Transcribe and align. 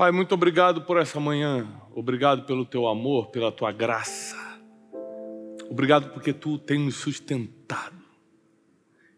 Pai, 0.00 0.10
muito 0.10 0.34
obrigado 0.34 0.80
por 0.80 0.96
essa 0.96 1.20
manhã. 1.20 1.68
Obrigado 1.94 2.46
pelo 2.46 2.64
teu 2.64 2.88
amor, 2.88 3.26
pela 3.26 3.52
tua 3.52 3.70
graça. 3.70 4.34
Obrigado 5.68 6.08
porque 6.14 6.32
tu 6.32 6.56
tem 6.56 6.78
nos 6.78 6.94
sustentado. 6.94 8.00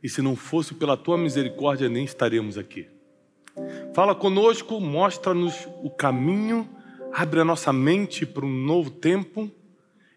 E 0.03 0.09
se 0.09 0.21
não 0.21 0.35
fosse 0.35 0.75
pela 0.75 0.97
tua 0.97 1.17
misericórdia, 1.17 1.89
nem 1.89 2.05
estaríamos 2.05 2.59
aqui. 2.59 2.89
Fala 3.95 4.13
conosco, 4.13 4.81
mostra-nos 4.81 5.69
o 5.85 5.89
caminho, 5.89 6.69
abre 7.13 7.39
a 7.39 7.45
nossa 7.45 7.73
mente 7.73 8.27
para 8.27 8.45
um 8.45 8.53
novo 8.53 8.91
tempo, 8.91 9.49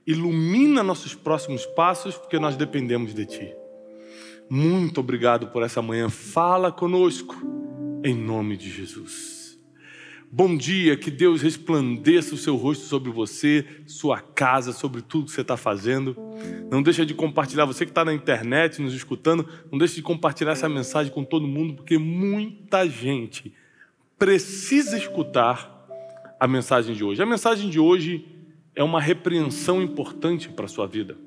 ilumina 0.04 0.82
nossos 0.82 1.14
próximos 1.14 1.64
passos, 1.64 2.18
porque 2.18 2.40
nós 2.40 2.58
dependemos 2.58 3.14
de 3.14 3.28
ti. 3.28 3.54
Muito 4.50 5.00
obrigado 5.00 5.46
por 5.50 5.62
essa 5.62 5.80
manhã. 5.80 6.10
Fala 6.10 6.72
conosco, 6.72 7.36
em 8.04 8.16
nome 8.16 8.58
de 8.58 8.72
Jesus. 8.72 9.45
Bom 10.32 10.58
dia, 10.58 10.98
que 10.98 11.10
Deus 11.10 11.42
resplandeça 11.42 12.36
o 12.36 12.38
seu 12.38 12.56
rosto 12.56 12.86
sobre 12.86 13.10
você, 13.10 13.66
sua 13.86 14.20
casa, 14.20 14.74
sobre 14.74 15.02
tudo 15.02 15.26
que 15.26 15.32
você 15.32 15.42
está 15.42 15.56
fazendo. 15.56 16.16
Não 16.70 16.82
deixa 16.82 17.06
de 17.06 17.14
compartilhar, 17.14 17.66
você 17.66 17.86
que 17.86 17.92
está 17.92 18.04
na 18.04 18.14
internet 18.14 18.82
nos 18.82 18.94
escutando, 18.94 19.48
não 19.72 19.78
deixe 19.78 19.96
de 19.96 20.02
compartilhar 20.02 20.52
essa 20.52 20.68
mensagem 20.68 21.12
com 21.12 21.24
todo 21.24 21.48
mundo, 21.48 21.76
porque 21.76 21.98
muita 21.98 22.88
gente 22.88 23.54
precisa 24.18 24.98
escutar 24.98 25.74
a 26.40 26.48
mensagem 26.48 26.96
de 26.96 27.04
hoje. 27.04 27.22
A 27.22 27.26
mensagem 27.26 27.70
de 27.70 27.80
hoje 27.80 28.26
é 28.76 28.84
uma 28.84 29.00
repreensão 29.00 29.82
importante 29.82 30.50
para 30.50 30.66
a 30.66 30.70
sua 30.70 30.88
vida. 30.88 31.18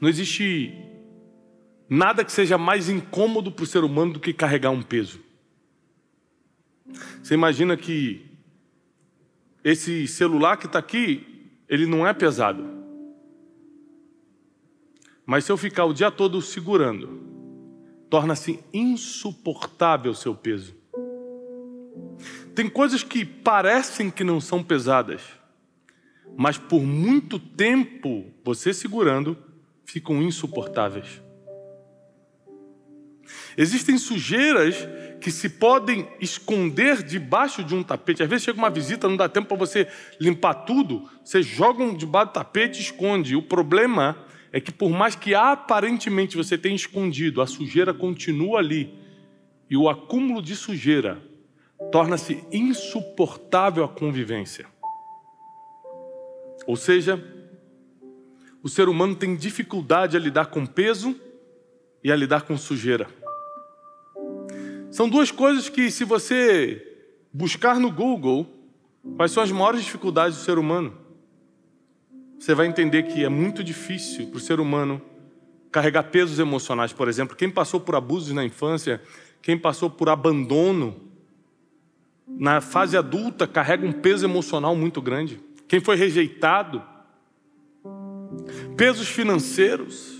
Não 0.00 0.08
existe 0.08 0.72
nada 1.88 2.24
que 2.24 2.30
seja 2.30 2.56
mais 2.56 2.88
incômodo 2.88 3.50
para 3.50 3.64
o 3.64 3.66
ser 3.66 3.82
humano 3.82 4.14
do 4.14 4.20
que 4.20 4.32
carregar 4.32 4.70
um 4.70 4.82
peso. 4.82 5.20
Você 7.22 7.34
imagina 7.34 7.76
que 7.76 8.26
esse 9.62 10.06
celular 10.06 10.56
que 10.56 10.66
está 10.66 10.78
aqui, 10.78 11.50
ele 11.68 11.86
não 11.86 12.06
é 12.06 12.12
pesado. 12.12 12.80
Mas 15.26 15.44
se 15.44 15.52
eu 15.52 15.56
ficar 15.56 15.84
o 15.84 15.92
dia 15.92 16.10
todo 16.10 16.40
segurando, 16.42 17.20
torna-se 18.08 18.58
insuportável 18.72 20.12
o 20.12 20.14
seu 20.14 20.34
peso. 20.34 20.74
Tem 22.54 22.68
coisas 22.68 23.04
que 23.04 23.24
parecem 23.24 24.10
que 24.10 24.24
não 24.24 24.40
são 24.40 24.62
pesadas, 24.62 25.22
mas 26.36 26.58
por 26.58 26.82
muito 26.82 27.38
tempo 27.38 28.26
você 28.44 28.74
segurando 28.74 29.38
ficam 29.84 30.22
insuportáveis. 30.22 31.22
Existem 33.56 33.96
sujeiras 33.98 34.76
que 35.20 35.30
se 35.30 35.48
podem 35.48 36.08
esconder 36.20 37.02
debaixo 37.02 37.62
de 37.62 37.74
um 37.74 37.82
tapete. 37.82 38.22
Às 38.22 38.28
vezes 38.28 38.44
chega 38.44 38.58
uma 38.58 38.70
visita, 38.70 39.08
não 39.08 39.16
dá 39.16 39.28
tempo 39.28 39.48
para 39.48 39.56
você 39.56 39.86
limpar 40.18 40.54
tudo, 40.54 41.08
você 41.24 41.42
joga 41.42 41.82
um 41.82 41.94
debaixo 41.94 42.30
do 42.30 42.34
tapete 42.34 42.78
e 42.78 42.82
esconde. 42.82 43.36
O 43.36 43.42
problema 43.42 44.16
é 44.52 44.60
que 44.60 44.72
por 44.72 44.90
mais 44.90 45.14
que 45.14 45.34
aparentemente 45.34 46.36
você 46.36 46.56
tenha 46.56 46.74
escondido, 46.74 47.42
a 47.42 47.46
sujeira 47.46 47.92
continua 47.92 48.58
ali. 48.58 48.94
E 49.68 49.76
o 49.76 49.88
acúmulo 49.88 50.42
de 50.42 50.56
sujeira 50.56 51.22
torna-se 51.92 52.42
insuportável 52.50 53.84
a 53.84 53.88
convivência. 53.88 54.66
Ou 56.66 56.76
seja, 56.76 57.22
o 58.62 58.68
ser 58.68 58.88
humano 58.88 59.14
tem 59.14 59.36
dificuldade 59.36 60.16
a 60.16 60.20
lidar 60.20 60.46
com 60.46 60.66
peso 60.66 61.18
e 62.02 62.10
a 62.10 62.16
lidar 62.16 62.42
com 62.42 62.56
sujeira. 62.56 63.06
São 64.90 65.08
duas 65.08 65.30
coisas 65.30 65.68
que, 65.68 65.90
se 65.90 66.04
você 66.04 66.86
buscar 67.32 67.78
no 67.78 67.90
Google 67.90 68.46
quais 69.16 69.32
são 69.32 69.42
as 69.42 69.52
maiores 69.52 69.84
dificuldades 69.84 70.36
do 70.36 70.44
ser 70.44 70.58
humano, 70.58 70.96
você 72.38 72.54
vai 72.54 72.66
entender 72.66 73.04
que 73.04 73.24
é 73.24 73.28
muito 73.28 73.62
difícil 73.62 74.26
para 74.26 74.38
o 74.38 74.40
ser 74.40 74.58
humano 74.60 75.00
carregar 75.70 76.04
pesos 76.04 76.38
emocionais. 76.38 76.92
Por 76.92 77.08
exemplo, 77.08 77.36
quem 77.36 77.48
passou 77.48 77.78
por 77.78 77.94
abusos 77.94 78.32
na 78.32 78.44
infância, 78.44 79.00
quem 79.40 79.56
passou 79.56 79.88
por 79.88 80.08
abandono, 80.08 80.96
na 82.26 82.60
fase 82.60 82.96
adulta 82.96 83.46
carrega 83.46 83.86
um 83.86 83.92
peso 83.92 84.24
emocional 84.24 84.74
muito 84.74 85.00
grande. 85.00 85.40
Quem 85.68 85.80
foi 85.80 85.96
rejeitado, 85.96 86.82
pesos 88.76 89.08
financeiros, 89.08 90.16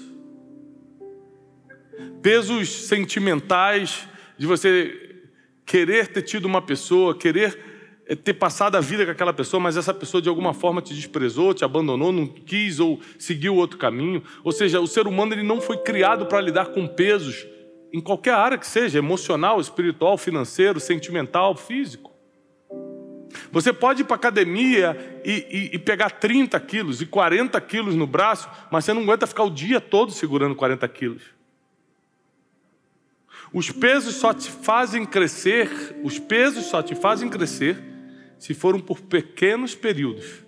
pesos 2.22 2.87
sentimentais, 2.87 4.06
de 4.41 4.47
você 4.47 5.19
querer 5.67 6.06
ter 6.09 6.23
tido 6.23 6.47
uma 6.47 6.62
pessoa, 6.62 7.15
querer 7.15 7.59
eh, 8.06 8.17
ter 8.17 8.33
passado 8.33 8.75
a 8.75 8.81
vida 8.81 9.05
com 9.05 9.11
aquela 9.11 9.34
pessoa, 9.34 9.61
mas 9.61 9.77
essa 9.77 9.93
pessoa 9.93 10.23
de 10.23 10.31
alguma 10.31 10.55
forma 10.55 10.81
te 10.81 10.95
desprezou, 10.95 11.53
te 11.53 11.62
abandonou, 11.62 12.11
não 12.11 12.27
quis 12.27 12.81
ou 12.81 12.99
seguiu 13.19 13.55
outro 13.55 13.77
caminho. 13.77 14.23
Ou 14.43 14.50
seja, 14.50 14.81
o 14.81 14.87
ser 14.87 15.06
humano 15.06 15.34
ele 15.34 15.43
não 15.43 15.61
foi 15.61 15.77
criado 15.77 16.25
para 16.25 16.41
lidar 16.41 16.69
com 16.69 16.87
pesos 16.87 17.47
em 17.93 18.00
qualquer 18.00 18.33
área 18.33 18.56
que 18.56 18.67
seja, 18.67 18.97
emocional, 18.97 19.61
espiritual, 19.61 20.17
financeiro, 20.17 20.81
sentimental, 20.81 21.55
físico. 21.55 22.11
Você 23.53 23.75
pode 23.75 24.00
ir 24.00 24.05
para 24.06 24.15
a 24.15 24.21
academia 24.21 25.21
e, 25.23 25.33
e, 25.33 25.71
e, 25.75 25.79
pegar 25.79 26.12
30 26.12 26.59
quilos 26.61 27.03
e 27.03 27.05
40 27.05 27.61
quilos 27.61 27.95
no 27.95 28.06
braço, 28.06 28.49
mas 28.73 28.87
você 28.87 28.95
não 28.95 29.03
aguenta 29.03 29.27
ficar 29.27 29.45
o 29.45 29.50
dia 29.50 29.83
todo 29.83 30.11
segurando 30.12 30.55
40 30.55 30.89
quilos. 30.89 31.40
Os 33.53 33.71
pesos 33.71 34.15
só 34.15 34.33
te 34.33 34.49
fazem 34.50 35.05
crescer, 35.05 35.97
os 36.05 36.19
pesos 36.19 36.66
só 36.66 36.83
te 36.83 36.94
fazem 36.94 37.28
crescer 37.28 37.83
se 38.38 38.55
foram 38.55 38.81
por 38.81 39.00
pequenos 39.00 39.75
períodos. 39.75 40.44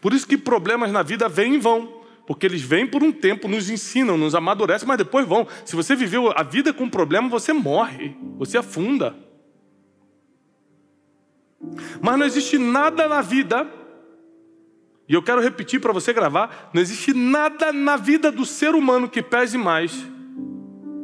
Por 0.00 0.12
isso 0.12 0.26
que 0.26 0.36
problemas 0.36 0.92
na 0.92 1.02
vida 1.02 1.28
vêm 1.28 1.54
e 1.54 1.58
vão, 1.58 2.02
porque 2.26 2.46
eles 2.46 2.62
vêm 2.62 2.86
por 2.86 3.02
um 3.02 3.10
tempo, 3.10 3.48
nos 3.48 3.68
ensinam, 3.70 4.16
nos 4.16 4.34
amadurecem, 4.34 4.86
mas 4.86 4.98
depois 4.98 5.26
vão. 5.26 5.46
Se 5.64 5.74
você 5.74 5.96
viveu 5.96 6.30
a 6.36 6.42
vida 6.42 6.72
com 6.72 6.88
problema, 6.88 7.28
você 7.28 7.52
morre, 7.52 8.14
você 8.38 8.58
afunda. 8.58 9.16
Mas 12.00 12.18
não 12.18 12.26
existe 12.26 12.58
nada 12.58 13.08
na 13.08 13.22
vida, 13.22 13.66
e 15.08 15.14
eu 15.14 15.22
quero 15.22 15.40
repetir 15.40 15.80
para 15.80 15.92
você 15.92 16.12
gravar: 16.12 16.70
não 16.72 16.82
existe 16.82 17.14
nada 17.14 17.72
na 17.72 17.96
vida 17.96 18.30
do 18.30 18.44
ser 18.44 18.74
humano 18.74 19.08
que 19.08 19.22
pese 19.22 19.56
mais 19.56 20.12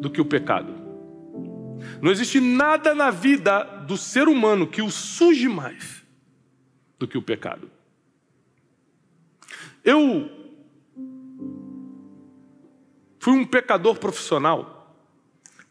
do 0.01 0.11
que 0.11 0.21
o 0.21 0.25
pecado. 0.25 0.75
Não 2.01 2.11
existe 2.11 2.41
nada 2.41 2.95
na 2.95 3.11
vida 3.11 3.63
do 3.87 3.97
ser 3.97 4.29
humano 4.29 4.67
que 4.67 4.83
o 4.83 4.91
suje 4.91 5.49
mais 5.49 6.05
do 6.99 7.07
que 7.07 7.17
o 7.17 7.23
pecado. 7.23 7.71
Eu 9.85 10.31
fui 13.19 13.33
um 13.33 13.45
pecador 13.45 13.99
profissional. 13.99 14.97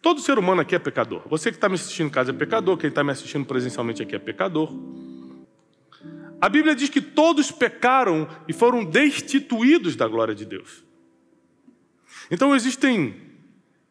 Todo 0.02 0.22
ser 0.22 0.40
humano 0.40 0.62
aqui 0.62 0.76
é 0.76 0.80
pecador. 0.80 1.22
Você 1.28 1.52
que 1.52 1.58
está 1.58 1.68
me 1.68 1.76
assistindo 1.76 2.08
em 2.08 2.12
casa 2.12 2.32
é 2.32 2.34
pecador, 2.34 2.78
quem 2.78 2.90
está 2.90 3.04
me 3.04 3.12
assistindo 3.12 3.46
presencialmente 3.46 4.02
aqui 4.02 4.16
é 4.16 4.20
pecador. 4.20 4.72
A 6.40 6.48
Bíblia 6.48 6.76
diz 6.76 6.90
que 6.90 7.02
todos 7.02 7.52
pecaram 7.52 8.28
e 8.48 8.54
foram 8.54 8.86
destituídos 8.86 9.96
da 9.96 10.08
glória 10.08 10.36
de 10.36 10.46
Deus. 10.46 10.84
Então 12.30 12.56
existem 12.56 13.27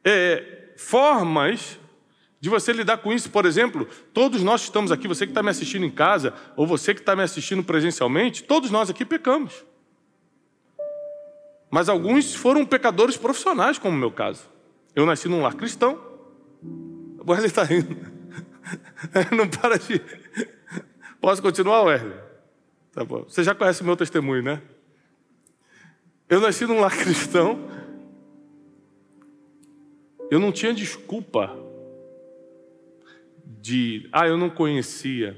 é, 0.07 0.73
formas 0.77 1.81
de 2.41 2.49
você 2.49 2.73
lidar 2.73 2.99
com 2.99 3.13
isso. 3.13 3.29
Por 3.29 3.45
exemplo, 3.45 3.89
todos 4.15 4.41
nós 4.45 4.61
que 4.61 4.69
estamos 4.69 4.93
aqui, 4.93 5.09
você 5.09 5.27
que 5.27 5.33
está 5.33 5.43
me 5.43 5.51
assistindo 5.51 5.85
em 5.85 5.91
casa, 5.91 6.33
ou 6.55 6.65
você 6.65 6.95
que 6.95 7.01
está 7.01 7.17
me 7.17 7.25
assistindo 7.25 7.65
presencialmente, 7.65 8.45
todos 8.45 8.71
nós 8.71 8.89
aqui 8.89 9.05
pecamos. 9.05 9.65
Mas 11.69 11.89
alguns 11.89 12.37
foram 12.37 12.65
pecadores 12.65 13.17
profissionais, 13.17 13.79
como 13.79 13.97
o 13.97 13.99
meu 13.99 14.13
caso. 14.13 14.49
Eu 14.95 15.05
nasci 15.05 15.29
num 15.29 15.43
lar 15.43 15.55
cristão. 15.55 16.01
O 16.63 17.29
Wesley 17.29 17.49
está 17.49 17.65
rindo. 17.65 17.97
Não 19.37 19.49
para 19.49 19.77
de. 19.77 20.01
Posso 21.21 21.43
continuar, 21.43 21.83
Wesley? 21.83 22.15
Tá 22.93 23.05
bom. 23.05 23.25
Você 23.25 23.43
já 23.43 23.57
conhece 23.57 23.83
o 23.83 23.85
meu 23.85 23.97
testemunho, 23.97 24.43
né? 24.43 24.63
Eu 26.29 26.41
nasci 26.41 26.65
num 26.65 26.79
lar 26.79 26.97
cristão. 26.97 27.59
Eu 30.31 30.41
não 30.41 30.51
tinha 30.51 30.75
desculpa 30.75 31.57
de, 33.61 34.09
ah, 34.13 34.27
eu 34.27 34.37
não 34.37 34.51
conhecia. 34.51 35.37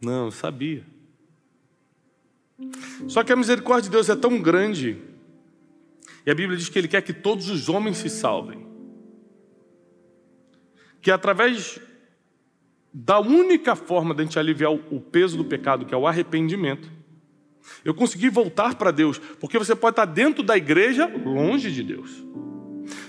Não, 0.00 0.26
eu 0.26 0.30
sabia. 0.30 0.84
Só 3.06 3.22
que 3.22 3.32
a 3.32 3.36
misericórdia 3.36 3.84
de 3.84 3.90
Deus 3.90 4.08
é 4.08 4.16
tão 4.16 4.40
grande, 4.40 4.98
e 6.26 6.30
a 6.30 6.34
Bíblia 6.34 6.56
diz 6.58 6.68
que 6.68 6.78
Ele 6.78 6.88
quer 6.88 7.02
que 7.02 7.12
todos 7.12 7.48
os 7.48 7.68
homens 7.68 7.98
se 7.98 8.10
salvem, 8.10 8.66
que 11.00 11.10
através 11.10 11.80
da 12.92 13.20
única 13.20 13.76
forma 13.76 14.14
de 14.14 14.22
a 14.22 14.24
gente 14.24 14.38
aliviar 14.38 14.72
o 14.72 15.00
peso 15.00 15.36
do 15.36 15.44
pecado, 15.44 15.86
que 15.86 15.94
é 15.94 15.96
o 15.96 16.06
arrependimento, 16.06 16.90
eu 17.84 17.94
consegui 17.94 18.28
voltar 18.28 18.74
para 18.74 18.90
Deus, 18.90 19.18
porque 19.18 19.58
você 19.58 19.74
pode 19.76 19.92
estar 19.92 20.06
dentro 20.06 20.42
da 20.42 20.56
igreja, 20.56 21.06
longe 21.06 21.70
de 21.70 21.82
Deus. 21.82 22.24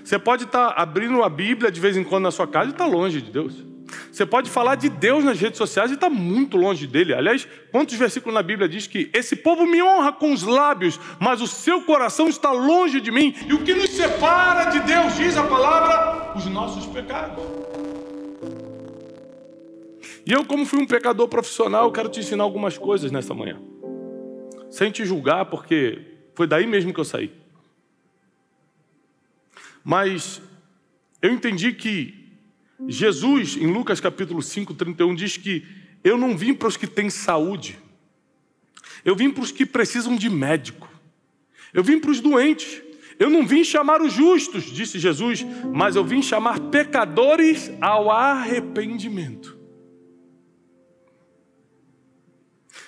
Você 0.04 0.18
pode 0.18 0.46
estar 0.46 0.74
abrindo 0.78 1.24
a 1.24 1.30
Bíblia 1.30 1.72
de 1.72 1.80
vez 1.80 1.96
em 1.96 2.04
quando 2.04 2.24
na 2.24 2.32
sua 2.32 2.48
casa 2.48 2.70
e 2.70 2.72
estar 2.72 2.86
longe 2.86 3.22
de 3.22 3.32
Deus. 3.32 3.70
Você 4.12 4.26
pode 4.26 4.50
falar 4.50 4.76
de 4.76 4.90
Deus 4.90 5.24
nas 5.24 5.40
redes 5.40 5.58
sociais 5.58 5.92
e 5.92 5.96
está 5.96 6.10
muito 6.10 6.58
longe 6.58 6.86
dele. 6.86 7.14
Aliás, 7.14 7.48
quantos 7.72 7.96
versículos 7.96 8.34
na 8.34 8.44
Bíblia 8.44 8.68
diz 8.68 8.88
que 8.88 9.10
esse 9.14 9.36
povo 9.36 9.66
me 9.66 9.82
honra 9.82 10.12
com 10.12 10.32
os 10.32 10.44
lábios, 10.44 11.00
mas 11.20 11.42
o 11.42 11.48
seu 11.48 11.82
coração 11.82 12.28
está 12.28 12.52
longe 12.52 13.02
de 13.02 13.12
mim? 13.12 13.36
E 13.48 13.54
o 13.54 13.64
que 13.64 13.74
nos 13.74 13.90
separa 13.90 14.72
de 14.72 14.80
Deus, 14.82 15.16
diz 15.16 15.38
a 15.38 15.44
palavra, 15.44 16.34
os 16.36 16.46
nossos 16.48 16.86
pecados. 16.88 17.44
E 20.26 20.32
eu, 20.32 20.46
como 20.46 20.66
fui 20.66 20.80
um 20.80 20.86
pecador 20.86 21.28
profissional, 21.28 21.92
quero 21.92 22.10
te 22.10 22.20
ensinar 22.20 22.44
algumas 22.44 22.78
coisas 22.78 23.12
nessa 23.12 23.34
manhã. 23.34 23.60
Sem 24.70 24.92
te 24.92 25.04
julgar, 25.04 25.46
porque 25.46 26.00
foi 26.36 26.46
daí 26.46 26.68
mesmo 26.68 26.94
que 26.94 27.00
eu 27.00 27.06
saí. 27.06 27.39
Mas 29.84 30.42
eu 31.22 31.34
entendi 31.34 31.74
que 31.74 32.14
Jesus, 32.88 33.58
em 33.58 33.68
Lucas 33.68 34.00
capítulo 34.00 34.42
5, 34.42 34.74
31, 34.74 35.14
diz 35.16 35.36
que 35.36 35.66
eu 36.04 36.18
não 36.18 36.38
vim 36.38 36.54
para 36.54 36.68
os 36.68 36.78
que 36.78 36.88
têm 36.88 37.10
saúde, 37.10 37.78
eu 39.04 39.16
vim 39.16 39.30
para 39.30 39.44
os 39.44 39.52
que 39.52 39.66
precisam 39.66 40.16
de 40.16 40.30
médico, 40.30 40.90
eu 41.74 41.84
vim 41.84 42.00
para 42.00 42.12
os 42.12 42.22
doentes, 42.22 42.82
eu 43.20 43.30
não 43.30 43.46
vim 43.46 43.66
chamar 43.66 44.02
os 44.02 44.14
justos, 44.14 44.64
disse 44.72 44.98
Jesus, 44.98 45.46
mas 45.74 45.98
eu 45.98 46.06
vim 46.06 46.22
chamar 46.22 46.60
pecadores 46.72 47.70
ao 47.82 48.10
arrependimento. 48.10 49.59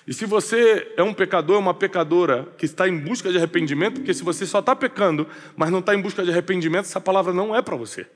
E 0.08 0.14
se 0.14 0.26
você 0.26 0.94
é 0.98 1.04
um 1.04 1.14
pecador, 1.14 1.60
uma 1.60 1.74
pecadora 1.74 2.48
que 2.58 2.66
está 2.66 2.88
em 2.88 2.98
busca 2.98 3.32
de 3.32 3.38
arrependimento, 3.38 3.96
porque 3.96 4.14
se 4.14 4.24
você 4.24 4.46
só 4.46 4.60
está 4.60 4.76
pecando, 4.76 5.28
mas 5.56 5.70
não 5.70 5.80
está 5.80 5.94
em 5.94 6.02
busca 6.02 6.24
de 6.24 6.32
arrependimento, 6.32 6.86
essa 6.86 7.00
palavra 7.00 7.34
não 7.34 7.56
é 7.56 7.62
para 7.62 7.76
você. 7.76 8.08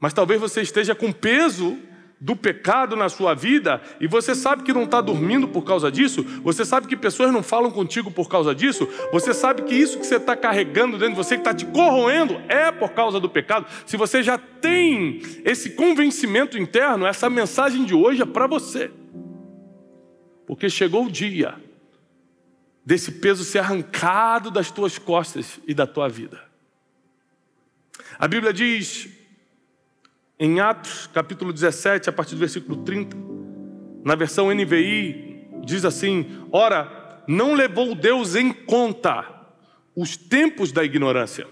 Mas 0.00 0.12
talvez 0.12 0.40
você 0.40 0.62
esteja 0.62 0.94
com 0.94 1.12
peso 1.12 1.78
do 2.20 2.34
pecado 2.34 2.96
na 2.96 3.10
sua 3.10 3.34
vida 3.34 3.82
e 4.00 4.06
você 4.06 4.34
sabe 4.34 4.62
que 4.62 4.72
não 4.72 4.84
está 4.84 5.00
dormindo 5.00 5.46
por 5.46 5.62
causa 5.62 5.92
disso, 5.92 6.24
você 6.42 6.64
sabe 6.64 6.86
que 6.86 6.96
pessoas 6.96 7.30
não 7.30 7.42
falam 7.42 7.70
contigo 7.70 8.10
por 8.10 8.28
causa 8.28 8.54
disso, 8.54 8.88
você 9.12 9.34
sabe 9.34 9.62
que 9.62 9.74
isso 9.74 9.98
que 9.98 10.06
você 10.06 10.16
está 10.16 10.34
carregando 10.34 10.96
dentro 10.96 11.14
de 11.14 11.18
você, 11.18 11.34
que 11.34 11.42
está 11.42 11.52
te 11.52 11.66
corroendo, 11.66 12.40
é 12.48 12.72
por 12.72 12.92
causa 12.92 13.20
do 13.20 13.28
pecado. 13.28 13.66
Se 13.84 13.98
você 13.98 14.22
já 14.22 14.38
tem 14.38 15.20
esse 15.44 15.70
convencimento 15.70 16.56
interno, 16.56 17.06
essa 17.06 17.28
mensagem 17.28 17.84
de 17.84 17.94
hoje 17.94 18.22
é 18.22 18.26
para 18.26 18.46
você, 18.46 18.90
porque 20.46 20.68
chegou 20.68 21.06
o 21.06 21.10
dia 21.10 21.54
desse 22.84 23.12
peso 23.12 23.44
ser 23.44 23.60
arrancado 23.60 24.50
das 24.50 24.70
tuas 24.70 24.98
costas 24.98 25.58
e 25.66 25.72
da 25.72 25.86
tua 25.86 26.08
vida. 26.08 26.42
A 28.18 28.28
Bíblia 28.28 28.52
diz 28.52 29.08
em 30.38 30.60
Atos, 30.60 31.06
capítulo 31.06 31.52
17, 31.52 32.10
a 32.10 32.12
partir 32.12 32.34
do 32.34 32.40
versículo 32.40 32.84
30, 32.84 33.16
na 34.04 34.14
versão 34.14 34.52
NVI, 34.52 35.48
diz 35.64 35.84
assim: 35.84 36.46
Ora, 36.52 37.22
não 37.26 37.54
levou 37.54 37.94
Deus 37.94 38.34
em 38.34 38.52
conta 38.52 39.32
os 39.96 40.16
tempos 40.16 40.72
da 40.72 40.84
ignorância. 40.84 41.46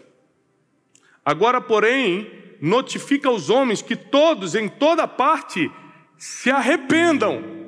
Agora, 1.24 1.60
porém, 1.60 2.30
notifica 2.60 3.28
aos 3.28 3.48
homens 3.48 3.80
que 3.80 3.96
todos, 3.96 4.54
em 4.54 4.68
toda 4.68 5.06
parte, 5.06 5.70
se 6.18 6.50
arrependam. 6.50 7.61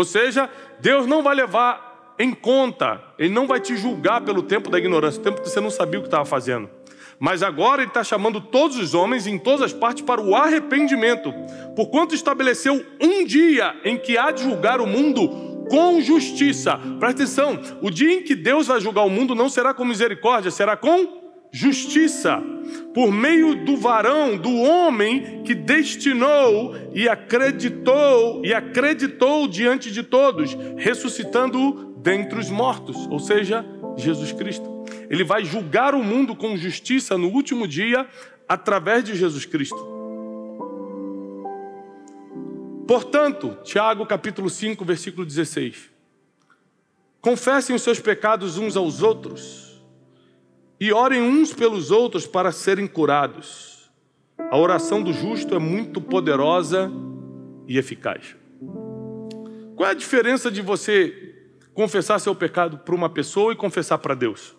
Ou 0.00 0.04
seja, 0.04 0.48
Deus 0.80 1.06
não 1.06 1.22
vai 1.22 1.34
levar 1.34 2.14
em 2.18 2.32
conta, 2.32 3.02
Ele 3.18 3.32
não 3.32 3.46
vai 3.46 3.60
te 3.60 3.76
julgar 3.76 4.22
pelo 4.22 4.42
tempo 4.42 4.70
da 4.70 4.78
ignorância, 4.78 5.20
o 5.20 5.24
tempo 5.24 5.42
que 5.42 5.48
você 5.48 5.60
não 5.60 5.70
sabia 5.70 6.00
o 6.00 6.02
que 6.02 6.08
estava 6.08 6.24
fazendo. 6.24 6.70
Mas 7.18 7.42
agora 7.42 7.82
ele 7.82 7.90
está 7.90 8.02
chamando 8.02 8.40
todos 8.40 8.78
os 8.78 8.94
homens 8.94 9.26
em 9.26 9.38
todas 9.38 9.60
as 9.60 9.72
partes 9.74 10.02
para 10.02 10.22
o 10.22 10.34
arrependimento, 10.34 11.34
porquanto 11.76 12.14
estabeleceu 12.14 12.82
um 12.98 13.26
dia 13.26 13.78
em 13.84 13.98
que 13.98 14.16
há 14.16 14.30
de 14.30 14.42
julgar 14.42 14.80
o 14.80 14.86
mundo 14.86 15.66
com 15.68 16.00
justiça. 16.00 16.78
Presta 16.98 17.22
atenção: 17.22 17.60
o 17.82 17.90
dia 17.90 18.14
em 18.14 18.22
que 18.22 18.34
Deus 18.34 18.68
vai 18.68 18.80
julgar 18.80 19.02
o 19.02 19.10
mundo 19.10 19.34
não 19.34 19.50
será 19.50 19.74
com 19.74 19.84
misericórdia, 19.84 20.50
será 20.50 20.78
com 20.78 21.19
justiça, 21.52 22.42
por 22.94 23.10
meio 23.10 23.64
do 23.64 23.76
varão, 23.76 24.36
do 24.36 24.54
homem 24.56 25.42
que 25.42 25.54
destinou 25.54 26.74
e 26.94 27.08
acreditou 27.08 28.44
e 28.44 28.54
acreditou 28.54 29.48
diante 29.48 29.90
de 29.90 30.02
todos, 30.02 30.56
ressuscitando 30.76 31.94
dentre 31.96 32.38
os 32.38 32.48
mortos, 32.48 32.96
ou 33.08 33.18
seja, 33.18 33.64
Jesus 33.96 34.32
Cristo. 34.32 34.84
Ele 35.08 35.24
vai 35.24 35.44
julgar 35.44 35.94
o 35.94 36.02
mundo 36.02 36.36
com 36.36 36.56
justiça 36.56 37.18
no 37.18 37.28
último 37.28 37.66
dia 37.66 38.06
através 38.48 39.04
de 39.04 39.14
Jesus 39.14 39.44
Cristo. 39.44 39.88
Portanto, 42.86 43.56
Tiago 43.62 44.04
capítulo 44.06 44.50
5, 44.50 44.84
versículo 44.84 45.24
16. 45.24 45.90
Confessem 47.20 47.76
os 47.76 47.82
seus 47.82 48.00
pecados 48.00 48.56
uns 48.56 48.76
aos 48.76 49.02
outros 49.02 49.69
e 50.80 50.92
orem 50.92 51.20
uns 51.20 51.52
pelos 51.52 51.90
outros 51.90 52.26
para 52.26 52.50
serem 52.50 52.86
curados. 52.86 53.90
A 54.50 54.56
oração 54.56 55.02
do 55.02 55.12
justo 55.12 55.54
é 55.54 55.58
muito 55.58 56.00
poderosa 56.00 56.90
e 57.68 57.76
eficaz. 57.76 58.34
Qual 59.76 59.86
é 59.86 59.92
a 59.92 59.94
diferença 59.94 60.50
de 60.50 60.62
você 60.62 61.36
confessar 61.74 62.18
seu 62.18 62.34
pecado 62.34 62.78
para 62.78 62.94
uma 62.94 63.10
pessoa 63.10 63.52
e 63.52 63.56
confessar 63.56 63.98
para 63.98 64.14
Deus? 64.14 64.56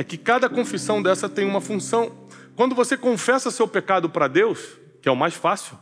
é 0.00 0.02
que 0.04 0.16
cada 0.16 0.48
confissão 0.48 1.02
dessa 1.02 1.28
tem 1.28 1.44
uma 1.44 1.60
função. 1.60 2.26
Quando 2.56 2.74
você 2.74 2.96
confessa 2.96 3.50
seu 3.50 3.68
pecado 3.68 4.08
para 4.08 4.28
Deus, 4.28 4.78
que 5.02 5.06
é 5.06 5.12
o 5.12 5.16
mais 5.16 5.34
fácil, 5.34 5.78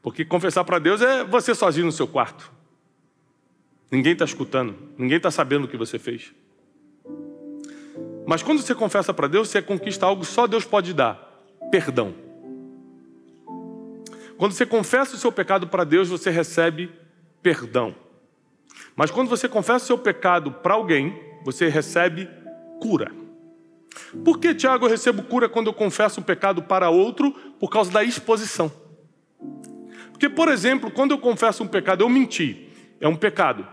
porque 0.00 0.24
confessar 0.24 0.64
para 0.64 0.78
Deus 0.78 1.02
é 1.02 1.22
você 1.22 1.54
sozinho 1.54 1.84
no 1.84 1.92
seu 1.92 2.08
quarto. 2.08 2.50
Ninguém 3.90 4.14
está 4.14 4.24
escutando, 4.24 4.74
ninguém 4.96 5.18
está 5.18 5.30
sabendo 5.30 5.64
o 5.64 5.68
que 5.68 5.76
você 5.76 5.98
fez. 5.98 6.32
Mas 8.26 8.42
quando 8.42 8.60
você 8.60 8.74
confessa 8.74 9.14
para 9.14 9.28
Deus, 9.28 9.48
você 9.48 9.62
conquista 9.62 10.04
algo 10.04 10.24
só 10.24 10.46
Deus 10.46 10.64
pode 10.64 10.92
dar: 10.92 11.44
perdão. 11.70 12.14
Quando 14.36 14.52
você 14.52 14.66
confessa 14.66 15.14
o 15.14 15.18
seu 15.18 15.32
pecado 15.32 15.66
para 15.68 15.84
Deus, 15.84 16.08
você 16.08 16.30
recebe 16.30 16.90
perdão. 17.42 17.94
Mas 18.94 19.10
quando 19.10 19.28
você 19.28 19.48
confessa 19.48 19.84
o 19.84 19.86
seu 19.86 19.98
pecado 19.98 20.50
para 20.50 20.74
alguém, 20.74 21.18
você 21.44 21.68
recebe 21.68 22.28
cura. 22.80 23.10
Por 24.24 24.38
que, 24.38 24.54
Tiago, 24.54 24.84
eu 24.84 24.90
recebo 24.90 25.22
cura 25.22 25.48
quando 25.48 25.68
eu 25.68 25.72
confesso 25.72 26.20
um 26.20 26.22
pecado 26.22 26.62
para 26.62 26.90
outro? 26.90 27.32
Por 27.58 27.70
causa 27.70 27.90
da 27.90 28.04
exposição. 28.04 28.70
Porque, 30.10 30.28
por 30.28 30.48
exemplo, 30.48 30.90
quando 30.90 31.12
eu 31.12 31.18
confesso 31.18 31.62
um 31.62 31.66
pecado, 31.66 32.02
eu 32.02 32.08
menti, 32.08 32.68
é 33.00 33.08
um 33.08 33.16
pecado. 33.16 33.66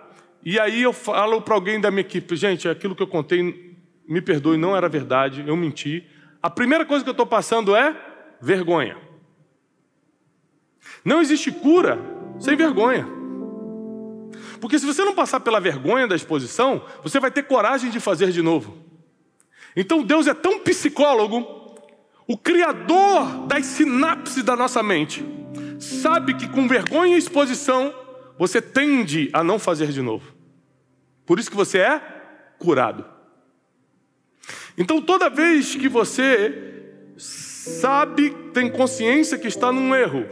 E 0.45 0.59
aí 0.59 0.81
eu 0.81 0.93
falo 0.93 1.41
para 1.41 1.55
alguém 1.55 1.79
da 1.79 1.89
minha 1.89 2.01
equipe, 2.01 2.35
gente, 2.35 2.67
aquilo 2.67 2.95
que 2.95 3.01
eu 3.01 3.07
contei, 3.07 3.72
me 4.07 4.21
perdoe, 4.21 4.57
não 4.57 4.75
era 4.75 4.89
verdade, 4.89 5.43
eu 5.45 5.55
menti. 5.55 6.05
A 6.41 6.49
primeira 6.49 6.85
coisa 6.85 7.03
que 7.03 7.09
eu 7.09 7.13
estou 7.13 7.25
passando 7.25 7.75
é 7.75 7.95
vergonha. 8.41 8.97
Não 11.03 11.21
existe 11.21 11.51
cura 11.51 11.99
sem 12.39 12.55
vergonha. 12.55 13.07
Porque 14.59 14.79
se 14.79 14.85
você 14.85 15.03
não 15.03 15.13
passar 15.13 15.39
pela 15.39 15.59
vergonha 15.59 16.07
da 16.07 16.15
exposição, 16.15 16.85
você 17.01 17.19
vai 17.19 17.31
ter 17.31 17.43
coragem 17.43 17.89
de 17.89 17.99
fazer 17.99 18.31
de 18.31 18.41
novo. 18.41 18.77
Então 19.75 20.03
Deus 20.03 20.27
é 20.27 20.33
tão 20.33 20.59
psicólogo, 20.59 21.75
o 22.27 22.37
criador 22.37 23.47
das 23.47 23.65
sinapses 23.65 24.43
da 24.43 24.55
nossa 24.55 24.81
mente, 24.81 25.25
sabe 25.79 26.33
que 26.35 26.47
com 26.47 26.67
vergonha 26.67 27.15
e 27.15 27.19
exposição 27.19 27.93
você 28.37 28.61
tende 28.61 29.29
a 29.33 29.43
não 29.43 29.59
fazer 29.59 29.87
de 29.87 30.01
novo. 30.01 30.33
Por 31.25 31.39
isso 31.39 31.49
que 31.49 31.57
você 31.57 31.79
é 31.79 31.99
curado. 32.57 33.05
Então 34.77 35.01
toda 35.01 35.29
vez 35.29 35.75
que 35.75 35.87
você 35.87 36.73
sabe, 37.17 38.31
tem 38.53 38.69
consciência 38.69 39.37
que 39.37 39.47
está 39.47 39.71
num 39.71 39.93
erro, 39.95 40.25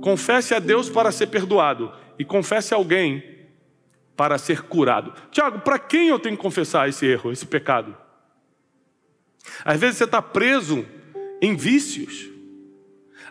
confesse 0.00 0.54
a 0.54 0.58
Deus 0.58 0.88
para 0.88 1.10
ser 1.10 1.28
perdoado 1.28 1.92
e 2.18 2.24
confesse 2.24 2.74
a 2.74 2.76
alguém 2.76 3.22
para 4.16 4.36
ser 4.36 4.62
curado. 4.62 5.12
Tiago, 5.30 5.60
para 5.60 5.78
quem 5.78 6.08
eu 6.08 6.18
tenho 6.18 6.36
que 6.36 6.42
confessar 6.42 6.88
esse 6.88 7.06
erro, 7.06 7.32
esse 7.32 7.46
pecado? 7.46 7.96
Às 9.64 9.78
vezes 9.78 9.96
você 9.96 10.04
está 10.04 10.20
preso 10.20 10.84
em 11.40 11.56
vícios. 11.56 12.28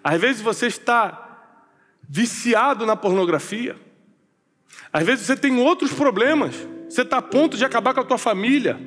Às 0.03 0.19
vezes 0.19 0.41
você 0.41 0.67
está 0.67 1.25
viciado 2.07 2.85
na 2.85 2.95
pornografia. 2.95 3.75
Às 4.91 5.05
vezes 5.05 5.25
você 5.25 5.35
tem 5.35 5.59
outros 5.59 5.93
problemas. 5.93 6.55
Você 6.89 7.01
está 7.01 7.17
a 7.17 7.21
ponto 7.21 7.57
de 7.57 7.65
acabar 7.65 7.93
com 7.93 7.99
a 7.99 8.05
tua 8.05 8.17
família. 8.17 8.79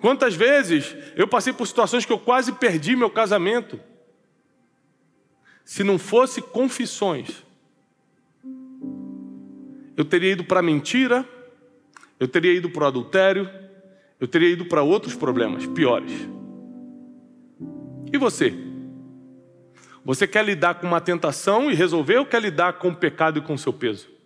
Quantas 0.00 0.34
vezes 0.34 0.96
eu 1.16 1.26
passei 1.26 1.52
por 1.52 1.66
situações 1.66 2.04
que 2.04 2.12
eu 2.12 2.18
quase 2.18 2.52
perdi 2.52 2.94
meu 2.94 3.10
casamento. 3.10 3.80
Se 5.64 5.82
não 5.84 5.98
fosse 5.98 6.40
confissões, 6.40 7.44
eu 9.96 10.04
teria 10.04 10.32
ido 10.32 10.44
para 10.44 10.62
mentira, 10.62 11.28
eu 12.18 12.28
teria 12.28 12.52
ido 12.52 12.70
para 12.70 12.84
o 12.84 12.86
adultério, 12.86 13.50
eu 14.20 14.26
teria 14.26 14.48
ido 14.48 14.64
para 14.64 14.82
outros 14.82 15.14
problemas 15.14 15.66
piores. 15.66 16.12
E 18.12 18.16
você? 18.16 18.54
Você 20.04 20.26
quer 20.26 20.44
lidar 20.44 20.76
com 20.76 20.86
uma 20.86 21.00
tentação 21.00 21.70
e 21.70 21.74
resolver 21.74 22.18
ou 22.18 22.26
quer 22.26 22.40
lidar 22.40 22.74
com 22.74 22.88
o 22.88 22.96
pecado 22.96 23.38
e 23.38 23.42
com 23.42 23.54
o 23.54 23.58
seu 23.58 23.72
peso? 23.72 24.17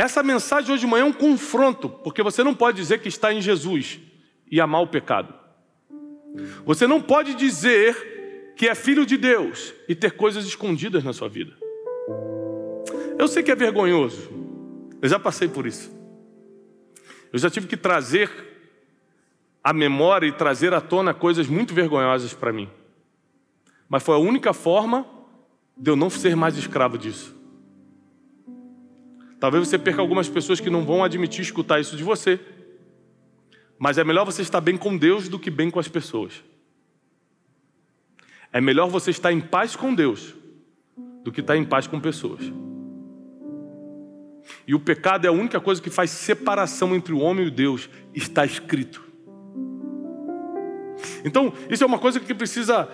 Essa 0.00 0.22
mensagem 0.22 0.72
hoje 0.72 0.80
de 0.80 0.86
manhã 0.86 1.02
é 1.02 1.04
um 1.04 1.12
confronto, 1.12 1.86
porque 1.86 2.22
você 2.22 2.42
não 2.42 2.54
pode 2.54 2.78
dizer 2.78 3.02
que 3.02 3.08
está 3.08 3.34
em 3.34 3.42
Jesus 3.42 4.00
e 4.50 4.58
amar 4.58 4.80
o 4.80 4.86
pecado. 4.86 5.34
Você 6.64 6.86
não 6.86 7.02
pode 7.02 7.34
dizer 7.34 8.54
que 8.56 8.66
é 8.66 8.74
filho 8.74 9.04
de 9.04 9.18
Deus 9.18 9.74
e 9.86 9.94
ter 9.94 10.12
coisas 10.12 10.46
escondidas 10.46 11.04
na 11.04 11.12
sua 11.12 11.28
vida. 11.28 11.54
Eu 13.18 13.28
sei 13.28 13.42
que 13.42 13.50
é 13.50 13.54
vergonhoso, 13.54 14.30
eu 15.02 15.06
já 15.06 15.18
passei 15.18 15.48
por 15.48 15.66
isso. 15.66 15.92
Eu 17.30 17.38
já 17.38 17.50
tive 17.50 17.66
que 17.66 17.76
trazer 17.76 18.30
a 19.62 19.74
memória 19.74 20.26
e 20.26 20.32
trazer 20.32 20.72
à 20.72 20.80
tona 20.80 21.12
coisas 21.12 21.46
muito 21.46 21.74
vergonhosas 21.74 22.32
para 22.32 22.54
mim. 22.54 22.70
Mas 23.86 24.02
foi 24.02 24.14
a 24.14 24.18
única 24.18 24.54
forma 24.54 25.06
de 25.76 25.90
eu 25.90 25.94
não 25.94 26.08
ser 26.08 26.34
mais 26.34 26.56
escravo 26.56 26.96
disso. 26.96 27.38
Talvez 29.40 29.66
você 29.66 29.78
perca 29.78 30.02
algumas 30.02 30.28
pessoas 30.28 30.60
que 30.60 30.68
não 30.68 30.84
vão 30.84 31.02
admitir 31.02 31.40
escutar 31.40 31.80
isso 31.80 31.96
de 31.96 32.04
você. 32.04 32.38
Mas 33.78 33.96
é 33.96 34.04
melhor 34.04 34.26
você 34.26 34.42
estar 34.42 34.60
bem 34.60 34.76
com 34.76 34.94
Deus 34.94 35.26
do 35.28 35.38
que 35.38 35.50
bem 35.50 35.70
com 35.70 35.80
as 35.80 35.88
pessoas. 35.88 36.44
É 38.52 38.60
melhor 38.60 38.88
você 38.88 39.10
estar 39.10 39.32
em 39.32 39.40
paz 39.40 39.74
com 39.74 39.94
Deus 39.94 40.34
do 41.24 41.32
que 41.32 41.40
estar 41.40 41.56
em 41.56 41.64
paz 41.64 41.86
com 41.86 41.98
pessoas. 41.98 42.52
E 44.66 44.74
o 44.74 44.80
pecado 44.80 45.24
é 45.24 45.28
a 45.28 45.32
única 45.32 45.58
coisa 45.58 45.80
que 45.80 45.88
faz 45.88 46.10
separação 46.10 46.94
entre 46.94 47.14
o 47.14 47.20
homem 47.20 47.46
e 47.46 47.50
Deus, 47.50 47.88
está 48.14 48.44
escrito. 48.44 49.02
Então, 51.24 51.52
isso 51.70 51.82
é 51.82 51.86
uma 51.86 51.98
coisa 51.98 52.20
que 52.20 52.34
precisa 52.34 52.88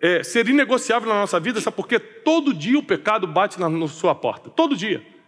é, 0.00 0.22
ser 0.22 0.48
inegociável 0.48 1.08
na 1.08 1.20
nossa 1.20 1.38
vida, 1.38 1.60
sabe? 1.60 1.76
Porque 1.76 1.98
todo 1.98 2.54
dia 2.54 2.78
o 2.78 2.82
pecado 2.82 3.26
bate 3.26 3.60
na, 3.60 3.68
na 3.68 3.88
sua 3.88 4.14
porta. 4.14 4.48
Todo 4.48 4.74
dia. 4.74 5.19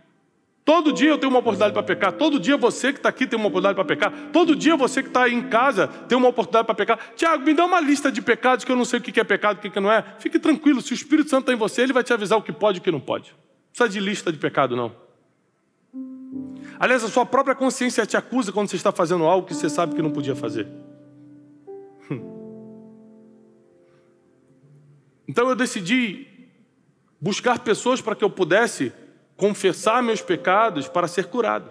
Todo 0.64 0.92
dia 0.92 1.08
eu 1.08 1.18
tenho 1.18 1.30
uma 1.30 1.40
oportunidade 1.40 1.72
para 1.72 1.82
pecar. 1.82 2.12
Todo 2.12 2.38
dia 2.38 2.56
você 2.56 2.92
que 2.92 2.98
está 2.98 3.08
aqui 3.08 3.26
tem 3.26 3.36
uma 3.36 3.48
oportunidade 3.48 3.74
para 3.74 3.84
pecar. 3.84 4.30
Todo 4.32 4.54
dia 4.54 4.76
você 4.76 5.02
que 5.02 5.08
está 5.08 5.28
em 5.28 5.42
casa 5.48 5.88
tem 5.88 6.16
uma 6.16 6.28
oportunidade 6.28 6.66
para 6.66 6.74
pecar. 6.74 6.98
Tiago, 7.16 7.44
me 7.44 7.52
dá 7.52 7.64
uma 7.64 7.80
lista 7.80 8.12
de 8.12 8.22
pecados 8.22 8.64
que 8.64 8.70
eu 8.70 8.76
não 8.76 8.84
sei 8.84 9.00
o 9.00 9.02
que 9.02 9.18
é 9.18 9.24
pecado, 9.24 9.56
o 9.56 9.60
que 9.60 9.80
não 9.80 9.90
é. 9.90 10.04
Fique 10.20 10.38
tranquilo, 10.38 10.80
se 10.80 10.92
o 10.92 10.94
Espírito 10.94 11.30
Santo 11.30 11.42
está 11.42 11.52
em 11.52 11.56
você, 11.56 11.82
ele 11.82 11.92
vai 11.92 12.04
te 12.04 12.12
avisar 12.12 12.38
o 12.38 12.42
que 12.42 12.52
pode 12.52 12.78
e 12.78 12.80
o 12.80 12.82
que 12.82 12.92
não 12.92 13.00
pode. 13.00 13.30
Não 13.30 13.38
precisa 13.72 13.88
de 13.88 13.98
lista 13.98 14.30
de 14.30 14.38
pecado, 14.38 14.76
não. 14.76 14.94
Aliás, 16.78 17.02
a 17.02 17.08
sua 17.08 17.26
própria 17.26 17.54
consciência 17.54 18.06
te 18.06 18.16
acusa 18.16 18.52
quando 18.52 18.68
você 18.68 18.76
está 18.76 18.92
fazendo 18.92 19.24
algo 19.24 19.46
que 19.46 19.54
você 19.54 19.68
sabe 19.68 19.96
que 19.96 20.02
não 20.02 20.10
podia 20.10 20.36
fazer. 20.36 20.68
Então 25.26 25.48
eu 25.48 25.56
decidi 25.56 26.26
buscar 27.20 27.58
pessoas 27.60 28.00
para 28.00 28.14
que 28.14 28.22
eu 28.22 28.30
pudesse 28.30 28.92
confessar 29.36 30.02
meus 30.02 30.20
pecados 30.20 30.88
para 30.88 31.08
ser 31.08 31.26
curado. 31.26 31.70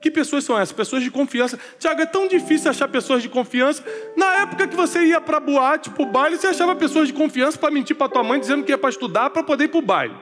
Que 0.00 0.10
pessoas 0.10 0.44
são 0.44 0.56
essas? 0.56 0.72
Pessoas 0.72 1.02
de 1.02 1.10
confiança. 1.10 1.58
Tiago, 1.78 2.00
é 2.00 2.06
tão 2.06 2.28
difícil 2.28 2.70
achar 2.70 2.86
pessoas 2.86 3.20
de 3.20 3.28
confiança. 3.28 3.84
Na 4.16 4.42
época 4.42 4.68
que 4.68 4.76
você 4.76 5.04
ia 5.06 5.20
para 5.20 5.40
boate, 5.40 5.90
para 5.90 6.02
o 6.02 6.06
baile, 6.06 6.36
você 6.36 6.46
achava 6.46 6.76
pessoas 6.76 7.08
de 7.08 7.14
confiança 7.14 7.58
para 7.58 7.70
mentir 7.70 7.96
para 7.96 8.08
tua 8.08 8.22
mãe 8.22 8.38
dizendo 8.38 8.62
que 8.62 8.70
ia 8.70 8.78
para 8.78 8.90
estudar 8.90 9.30
para 9.30 9.42
poder 9.42 9.64
ir 9.64 9.68
para 9.68 9.78
o 9.78 9.82
baile. 9.82 10.14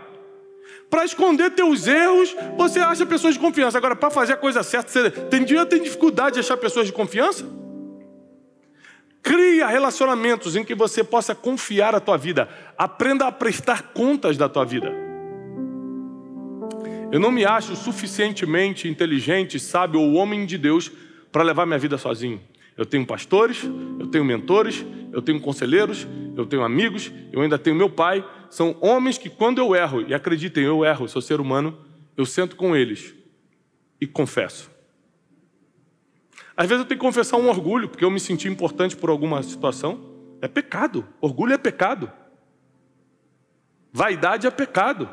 Para 0.89 1.05
esconder 1.05 1.51
teus 1.51 1.87
erros, 1.87 2.35
você 2.57 2.79
acha 2.79 3.05
pessoas 3.05 3.35
de 3.35 3.41
confiança. 3.41 3.77
Agora, 3.77 3.95
para 3.95 4.09
fazer 4.09 4.33
a 4.33 4.37
coisa 4.37 4.63
certa, 4.63 4.91
você 4.91 5.11
tem 5.11 5.45
tem 5.45 5.83
dificuldade 5.83 6.35
de 6.35 6.41
achar 6.41 6.57
pessoas 6.57 6.87
de 6.87 6.93
confiança? 6.93 7.45
Cria 9.23 9.67
relacionamentos 9.67 10.55
em 10.57 10.65
que 10.65 10.75
você 10.75 11.03
possa 11.03 11.35
confiar 11.35 11.95
a 11.95 12.01
tua 12.01 12.17
vida. 12.17 12.49
Aprenda 12.79 13.27
a 13.27 13.33
prestar 13.33 13.93
contas 13.93 14.37
da 14.37 14.49
tua 14.49 14.65
vida. 14.65 15.06
Eu 17.16 17.20
não 17.20 17.30
me 17.30 17.46
acho 17.46 17.75
suficientemente 17.75 18.87
inteligente, 18.87 19.58
sábio 19.58 20.02
ou 20.02 20.16
homem 20.16 20.44
de 20.44 20.58
Deus 20.58 20.92
para 21.32 21.42
levar 21.42 21.64
minha 21.64 21.78
vida 21.78 21.96
sozinho. 21.96 22.38
Eu 22.76 22.85
tenho 22.85 23.06
pastores, 23.06 23.62
eu 23.99 24.06
tenho 24.08 24.23
mentores, 24.23 24.85
eu 25.11 25.23
tenho 25.23 25.40
conselheiros, 25.40 26.06
eu 26.37 26.44
tenho 26.44 26.62
amigos, 26.62 27.11
eu 27.32 27.40
ainda 27.40 27.58
tenho 27.58 27.75
meu 27.75 27.88
pai. 27.88 28.23
São 28.50 28.76
homens 28.82 29.16
que, 29.16 29.30
quando 29.30 29.62
eu 29.62 29.75
erro, 29.75 30.02
e 30.06 30.12
acreditem, 30.12 30.64
eu 30.64 30.85
erro, 30.85 31.08
sou 31.08 31.23
ser 31.23 31.40
humano, 31.40 31.78
eu 32.18 32.26
sento 32.26 32.54
com 32.54 32.76
eles 32.76 33.14
e 33.99 34.06
confesso. 34.06 34.70
Às 36.54 36.68
vezes 36.68 36.82
eu 36.82 36.87
tenho 36.87 37.00
que 37.00 37.06
confessar 37.06 37.38
um 37.38 37.49
orgulho, 37.49 37.88
porque 37.88 38.04
eu 38.04 38.11
me 38.11 38.20
senti 38.20 38.46
importante 38.46 38.94
por 38.94 39.08
alguma 39.08 39.42
situação. 39.42 40.12
É 40.42 40.49
pecado. 40.49 41.08
Orgulho 41.18 41.54
é 41.54 41.58
pecado. 41.58 42.12
Vaidade 43.90 44.46
é 44.46 44.50
pecado. 44.50 45.08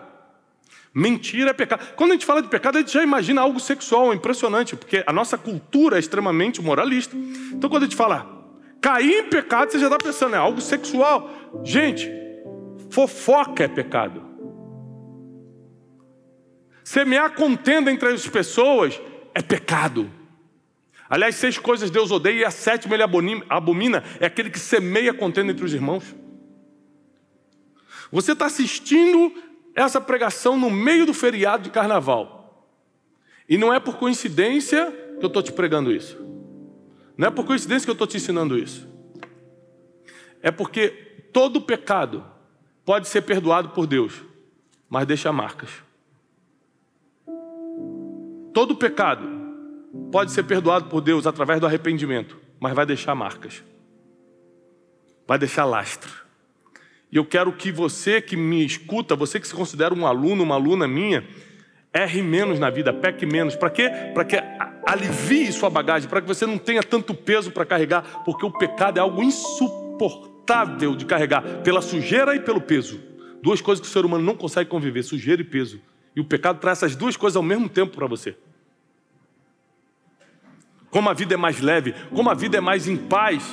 Mentira 0.94 1.50
é 1.50 1.53
pecado. 1.53 1.94
Quando 1.96 2.12
a 2.12 2.13
gente 2.13 2.25
fala 2.25 2.42
de 2.42 2.48
pecado, 2.48 2.77
a 2.77 2.82
gente 2.82 2.94
já 2.94 3.01
imagina 3.01 3.42
algo 3.42 3.60
sexual, 3.60 4.13
impressionante, 4.13 4.75
porque 4.75 5.03
a 5.08 5.12
nossa 5.12 5.38
cultura 5.38 5.98
é 5.98 6.00
extremamente 6.00 6.62
moralista. 6.62 7.15
Então, 7.51 7.70
quando 7.70 7.84
a 7.84 7.86
gente 7.86 7.96
fala 7.96 8.44
cair 8.80 9.25
em 9.25 9.30
pecado, 9.30 9.72
você 9.72 9.80
já 9.80 9.88
está 9.88 9.98
pensando, 9.98 10.36
é 10.36 10.38
algo 10.38 10.62
sexual. 10.62 11.32
Gente, 11.63 12.12
fofoca 12.92 13.63
é 13.63 13.68
pecado. 13.68 14.22
Semear 16.84 17.34
contenda 17.34 17.92
entre 17.92 18.10
as 18.10 18.27
pessoas 18.27 19.01
é 19.34 19.42
pecado. 19.42 20.12
Aliás, 21.10 21.36
seis 21.36 21.58
coisas 21.58 21.89
Deus 21.89 22.12
odeia 22.12 22.42
e 22.42 22.46
a 22.46 22.51
sétima 22.51 22.96
ele 22.96 23.03
abomina, 23.50 24.03
é 24.20 24.25
aquele 24.25 24.50
que 24.50 24.60
semeia 24.60 25.13
contenda 25.13 25.51
entre 25.51 25.65
os 25.65 25.74
irmãos. 25.74 26.03
Você 28.12 28.34
está 28.34 28.46
assistindo 28.46 29.34
essa 29.75 30.00
pregação 30.00 30.58
no 30.58 30.70
meio 30.70 31.06
do 31.06 31.13
feriado 31.13 31.63
de 31.63 31.70
carnaval. 31.70 32.70
E 33.48 33.58
não 33.58 33.74
é 33.74 33.80
por 33.80 33.98
coincidência 33.98 34.92
que 35.20 35.25
eu 35.25 35.27
estou 35.27 35.44
te 35.44 35.51
pregando 35.51 35.92
isso. 35.92 36.18
Não 37.18 37.27
é 37.27 37.32
por 37.32 37.46
coincidência 37.46 37.86
que 37.86 37.92
eu 37.92 37.94
estou 37.94 38.08
te 38.08 38.18
ensinando 38.18 38.58
isso. 38.58 38.88
É 40.42 40.51
porque 40.51 40.89
todo 41.32 41.62
pecado 41.62 42.25
pode 42.86 43.08
ser 43.08 43.22
perdoado 43.22 43.70
por 43.70 43.88
Deus, 43.88 44.22
mas 44.89 45.06
deixa 45.06 45.32
marcas. 45.32 45.70
Todo 48.53 48.75
pecado 48.75 49.27
pode 50.12 50.32
ser 50.32 50.44
perdoado 50.44 50.89
por 50.89 51.01
Deus 51.01 51.25
através 51.25 51.60
do 51.60 51.65
arrependimento, 51.65 52.39
mas 52.60 52.74
vai 52.74 52.86
deixar 52.86 53.15
marcas. 53.15 53.63
Vai 55.27 55.39
deixar 55.39 55.65
lastro. 55.65 56.23
E 57.13 57.15
eu 57.15 57.24
quero 57.24 57.53
que 57.53 57.72
você 57.72 58.20
que 58.20 58.36
me 58.36 58.65
escuta, 58.65 59.15
você 59.15 59.39
que 59.39 59.48
se 59.48 59.53
considera 59.53 59.93
um 59.93 60.08
aluno, 60.08 60.41
uma 60.41 60.55
aluna 60.55 60.88
minha, 60.88 61.24
erre 61.93 62.24
menos 62.24 62.58
na 62.58 62.72
vida, 62.72 62.91
peque 62.91 63.24
menos. 63.24 63.55
Para 63.55 63.70
quê? 63.70 63.88
Para 64.15 64.25
que 64.25 64.36
alivie 64.84 65.51
sua 65.51 65.70
bagagem, 65.70 66.10
para 66.10 66.22
que 66.22 66.27
você 66.27 66.48
não 66.48 66.58
tenha 66.58 66.82
tanto 66.82 67.13
peso 67.13 67.51
para 67.51 67.67
carregar, 67.67 68.24
porque 68.25 68.43
o 68.43 68.50
pecado 68.50 68.98
é 68.98 69.00
algo 69.00 69.22
insuportável 69.22 70.96
de 70.96 71.05
carregar, 71.05 71.43
pela 71.62 71.84
sujeira 71.84 72.36
e 72.36 72.39
pelo 72.39 72.60
peso. 72.60 73.00
Duas 73.43 73.62
coisas 73.62 73.79
que 73.79 73.88
o 73.88 73.93
ser 73.93 74.03
humano 74.03 74.24
não 74.24 74.36
consegue 74.36 74.72
conviver, 74.72 75.03
sujeira 75.03 75.39
e 75.39 75.46
peso. 75.46 75.79
E 76.15 76.20
o 76.20 76.25
pecado 76.25 76.60
traz 76.60 76.79
essas 76.79 76.96
duas 76.96 77.15
coisas 77.15 77.38
ao 77.38 77.43
mesmo 77.43 77.70
tempo 77.70 77.96
para 77.96 78.08
você. 78.08 78.36
Como 80.89 81.08
a 81.12 81.13
vida 81.13 81.36
é 81.36 81.38
mais 81.38 81.62
leve, 81.62 81.93
como 82.10 82.32
a 82.32 82.34
vida 82.34 82.58
é 82.58 82.62
mais 82.62 82.88
em 82.88 82.98
paz, 82.98 83.43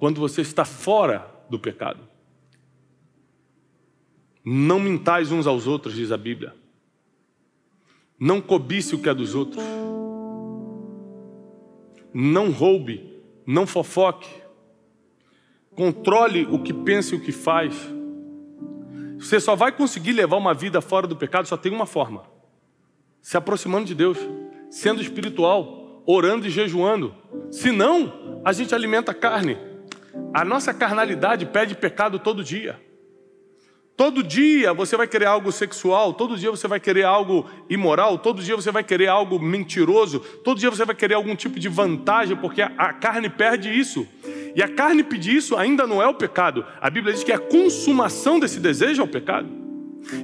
quando 0.00 0.18
você 0.18 0.40
está 0.40 0.64
fora 0.64 1.30
do 1.48 1.60
pecado. 1.60 2.12
Não 4.44 4.78
mintais 4.78 5.32
uns 5.32 5.46
aos 5.46 5.66
outros, 5.66 5.94
diz 5.94 6.12
a 6.12 6.18
Bíblia. 6.18 6.54
Não 8.18 8.40
cobice 8.40 8.94
o 8.94 8.98
que 8.98 9.08
é 9.08 9.14
dos 9.14 9.34
outros. 9.34 9.64
Não 12.12 12.50
roube, 12.50 13.20
não 13.46 13.66
fofoque. 13.66 14.28
Controle 15.74 16.46
o 16.50 16.62
que 16.62 16.72
pensa 16.72 17.14
e 17.14 17.18
o 17.18 17.20
que 17.20 17.32
faz. 17.32 17.74
Você 19.18 19.40
só 19.40 19.56
vai 19.56 19.72
conseguir 19.72 20.12
levar 20.12 20.36
uma 20.36 20.52
vida 20.52 20.80
fora 20.80 21.06
do 21.06 21.16
pecado, 21.16 21.48
só 21.48 21.56
tem 21.56 21.72
uma 21.72 21.86
forma: 21.86 22.24
se 23.22 23.36
aproximando 23.36 23.86
de 23.86 23.94
Deus, 23.94 24.18
sendo 24.70 25.00
espiritual, 25.00 26.02
orando 26.06 26.46
e 26.46 26.50
jejuando. 26.50 27.14
Senão, 27.50 28.42
a 28.44 28.52
gente 28.52 28.74
alimenta 28.74 29.12
a 29.12 29.14
carne. 29.14 29.56
A 30.32 30.44
nossa 30.44 30.74
carnalidade 30.74 31.46
pede 31.46 31.74
pecado 31.74 32.18
todo 32.18 32.44
dia. 32.44 32.78
Todo 33.96 34.24
dia 34.24 34.72
você 34.72 34.96
vai 34.96 35.06
querer 35.06 35.26
algo 35.26 35.52
sexual, 35.52 36.14
todo 36.14 36.36
dia 36.36 36.50
você 36.50 36.66
vai 36.66 36.80
querer 36.80 37.04
algo 37.04 37.48
imoral, 37.70 38.18
todo 38.18 38.42
dia 38.42 38.56
você 38.56 38.72
vai 38.72 38.82
querer 38.82 39.06
algo 39.06 39.38
mentiroso, 39.38 40.18
todo 40.18 40.58
dia 40.58 40.68
você 40.68 40.84
vai 40.84 40.96
querer 40.96 41.14
algum 41.14 41.36
tipo 41.36 41.60
de 41.60 41.68
vantagem, 41.68 42.36
porque 42.36 42.60
a 42.60 42.92
carne 42.92 43.28
perde 43.30 43.70
isso. 43.70 44.06
E 44.56 44.62
a 44.62 44.68
carne 44.68 45.04
pedir 45.04 45.36
isso 45.36 45.56
ainda 45.56 45.86
não 45.86 46.02
é 46.02 46.08
o 46.08 46.14
pecado. 46.14 46.66
A 46.80 46.90
Bíblia 46.90 47.14
diz 47.14 47.22
que 47.22 47.30
a 47.30 47.38
consumação 47.38 48.40
desse 48.40 48.58
desejo 48.58 49.00
é 49.00 49.04
o 49.04 49.08
pecado. 49.08 49.48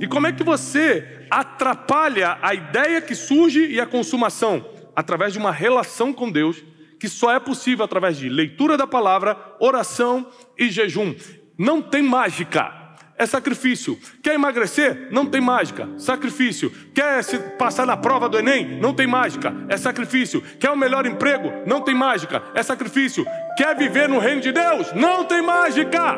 E 0.00 0.06
como 0.06 0.26
é 0.26 0.32
que 0.32 0.42
você 0.42 1.26
atrapalha 1.30 2.38
a 2.42 2.52
ideia 2.52 3.00
que 3.00 3.14
surge 3.14 3.66
e 3.66 3.80
a 3.80 3.86
consumação? 3.86 4.64
Através 4.96 5.32
de 5.32 5.38
uma 5.38 5.52
relação 5.52 6.12
com 6.12 6.30
Deus 6.30 6.62
que 6.98 7.08
só 7.08 7.32
é 7.32 7.38
possível 7.38 7.84
através 7.84 8.18
de 8.18 8.28
leitura 8.28 8.76
da 8.76 8.86
palavra, 8.86 9.38
oração 9.58 10.26
e 10.58 10.68
jejum. 10.68 11.14
Não 11.56 11.80
tem 11.80 12.02
mágica 12.02 12.79
é 13.20 13.26
sacrifício. 13.26 13.98
Quer 14.22 14.32
emagrecer? 14.32 15.08
Não 15.10 15.26
tem 15.26 15.42
mágica, 15.42 15.86
sacrifício. 15.98 16.72
Quer 16.94 17.22
se 17.22 17.38
passar 17.58 17.84
na 17.84 17.94
prova 17.94 18.30
do 18.30 18.38
Enem? 18.38 18.80
Não 18.80 18.94
tem 18.94 19.06
mágica, 19.06 19.54
é 19.68 19.76
sacrifício. 19.76 20.40
Quer 20.58 20.70
o 20.70 20.72
um 20.72 20.76
melhor 20.76 21.04
emprego? 21.04 21.52
Não 21.66 21.82
tem 21.82 21.94
mágica, 21.94 22.42
é 22.54 22.62
sacrifício. 22.62 23.26
Quer 23.58 23.76
viver 23.76 24.08
no 24.08 24.18
reino 24.18 24.40
de 24.40 24.52
Deus? 24.52 24.94
Não 24.94 25.26
tem 25.26 25.42
mágica, 25.42 26.16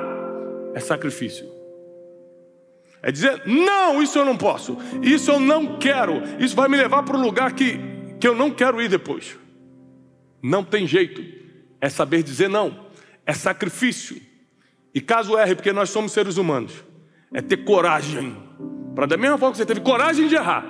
é 0.74 0.78
sacrifício. 0.78 1.44
É 3.02 3.10
dizer, 3.10 3.42
não, 3.46 4.00
isso 4.00 4.16
eu 4.16 4.24
não 4.24 4.36
posso, 4.36 4.78
isso 5.02 5.32
eu 5.32 5.40
não 5.40 5.80
quero, 5.80 6.22
isso 6.38 6.54
vai 6.54 6.68
me 6.68 6.76
levar 6.76 7.02
para 7.02 7.16
um 7.16 7.20
lugar 7.20 7.52
que, 7.52 7.80
que 8.20 8.28
eu 8.28 8.36
não 8.36 8.48
quero 8.48 8.80
ir 8.80 8.88
depois. 8.88 9.36
Não 10.40 10.62
tem 10.62 10.86
jeito, 10.86 11.20
é 11.80 11.88
saber 11.88 12.22
dizer 12.22 12.48
não, 12.48 12.86
é 13.26 13.32
sacrifício. 13.32 14.22
E 14.94 15.00
caso 15.00 15.36
erre, 15.36 15.56
porque 15.56 15.72
nós 15.72 15.90
somos 15.90 16.12
seres 16.12 16.36
humanos, 16.36 16.72
é 17.32 17.40
ter 17.40 17.58
coragem. 17.58 18.36
Para 18.94 19.06
da 19.06 19.16
mesma 19.16 19.38
forma 19.38 19.52
que 19.52 19.58
você 19.58 19.66
teve 19.66 19.80
coragem 19.80 20.28
de 20.28 20.34
errar, 20.34 20.64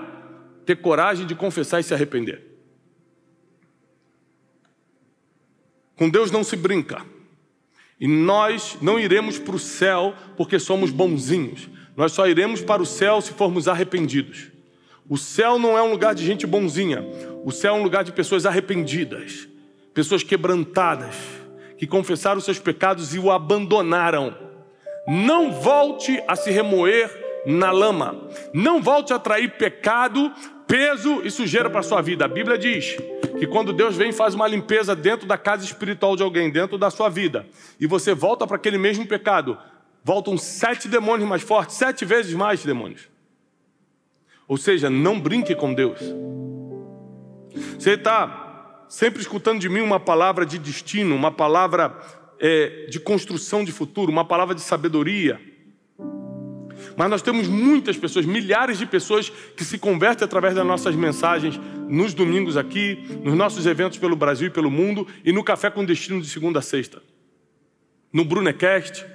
ter 0.65 0.77
coragem 0.77 1.27
de 1.27 1.35
confessar 1.35 1.81
e 1.81 1.83
se 1.83 1.93
arrepender. 1.93 2.53
Com 5.97 6.09
Deus 6.09 6.31
não 6.31 6.43
se 6.43 6.57
brinca. 6.57 7.05
E 8.01 8.09
nós 8.09 8.77
não 8.83 8.99
iremos 8.99 9.39
para 9.39 9.55
o 9.55 9.59
céu 9.59 10.15
porque 10.37 10.59
somos 10.59 10.91
bonzinhos. 10.91 11.69
Nós 11.97 12.13
só 12.13 12.27
iremos 12.27 12.61
para 12.61 12.83
o 12.83 12.87
céu 12.87 13.21
se 13.21 13.33
formos 13.33 13.69
arrependidos. 13.69 14.51
O 15.09 15.17
céu 15.17 15.59
não 15.59 15.77
é 15.77 15.83
um 15.83 15.91
lugar 15.91 16.15
de 16.15 16.25
gente 16.25 16.47
bonzinha. 16.47 17.05
O 17.45 17.53
céu 17.53 17.77
é 17.77 17.79
um 17.79 17.83
lugar 17.83 18.03
de 18.03 18.13
pessoas 18.13 18.47
arrependidas, 18.47 19.49
pessoas 19.93 20.23
quebrantadas, 20.23 21.15
que 21.77 21.87
confessaram 21.87 22.41
seus 22.41 22.59
pecados 22.59 23.15
e 23.15 23.19
o 23.19 23.31
abandonaram. 23.31 24.52
Não 25.07 25.53
volte 25.53 26.23
a 26.29 26.37
se 26.37 26.51
remoer 26.51 27.11
na 27.47 27.71
lama. 27.71 28.29
Não 28.53 28.81
volte 28.81 29.13
a 29.13 29.17
atrair 29.17 29.57
pecado, 29.57 30.33
peso 30.67 31.23
e 31.25 31.31
sujeira 31.31 31.69
para 31.69 31.81
a 31.81 31.85
sua 31.85 32.01
vida. 32.01 32.25
A 32.25 32.29
Bíblia 32.29 32.57
diz 32.57 32.97
que 33.39 33.47
quando 33.47 33.73
Deus 33.73 33.97
vem 33.97 34.11
e 34.11 34.13
faz 34.13 34.35
uma 34.35 34.47
limpeza 34.47 34.95
dentro 34.95 35.27
da 35.27 35.37
casa 35.37 35.65
espiritual 35.65 36.17
de 36.17 36.23
alguém, 36.23 36.51
dentro 36.51 36.79
da 36.79 36.91
sua 36.91 37.09
vida, 37.09 37.47
e 37.81 37.87
você 37.87 38.15
volta 38.15 38.47
para 38.47 38.57
aquele 38.57 38.79
mesmo 38.79 39.07
pecado, 39.07 39.59
voltam 40.05 40.39
sete 40.39 40.89
demônios 40.89 41.29
mais 41.29 41.43
fortes, 41.43 41.77
sete 41.77 42.05
vezes 42.05 42.35
mais 42.35 42.65
demônios. 42.65 43.09
Ou 44.47 44.57
seja, 44.57 44.89
não 44.89 45.19
brinque 45.19 45.55
com 45.55 45.75
Deus. 45.75 45.99
Você 47.79 47.93
está 47.93 48.85
sempre 48.89 49.21
escutando 49.21 49.61
de 49.61 49.69
mim 49.69 49.81
uma 49.81 49.99
palavra 49.99 50.45
de 50.45 50.59
destino, 50.59 51.15
uma 51.15 51.31
palavra 51.31 51.97
é, 52.43 52.87
de 52.89 52.99
construção 52.99 53.65
de 53.65 53.71
futuro, 53.71 54.11
uma 54.11 54.25
palavra 54.25 54.53
de 54.53 54.61
sabedoria. 54.61 55.41
Mas 56.97 57.09
nós 57.09 57.23
temos 57.23 57.47
muitas 57.47 57.97
pessoas, 57.97 58.27
milhares 58.27 58.77
de 58.77 58.85
pessoas 58.85 59.31
que 59.57 59.65
se 59.65 59.79
convertem 59.79 60.25
através 60.25 60.53
das 60.53 60.67
nossas 60.67 60.97
mensagens 60.97 61.59
nos 61.89 62.13
domingos 62.13 62.57
aqui, 62.57 62.99
nos 63.23 63.35
nossos 63.35 63.65
eventos 63.65 63.97
pelo 63.97 64.17
Brasil 64.17 64.49
e 64.49 64.51
pelo 64.51 64.71
mundo 64.71 65.07
e 65.25 65.33
no 65.33 65.45
Café 65.45 65.71
com 65.71 65.85
Destino 65.85 66.21
de 66.21 66.29
segunda 66.29 66.59
a 66.59 66.63
sexta, 66.63 67.01
no 68.13 68.25
Brunecast. 68.25 69.07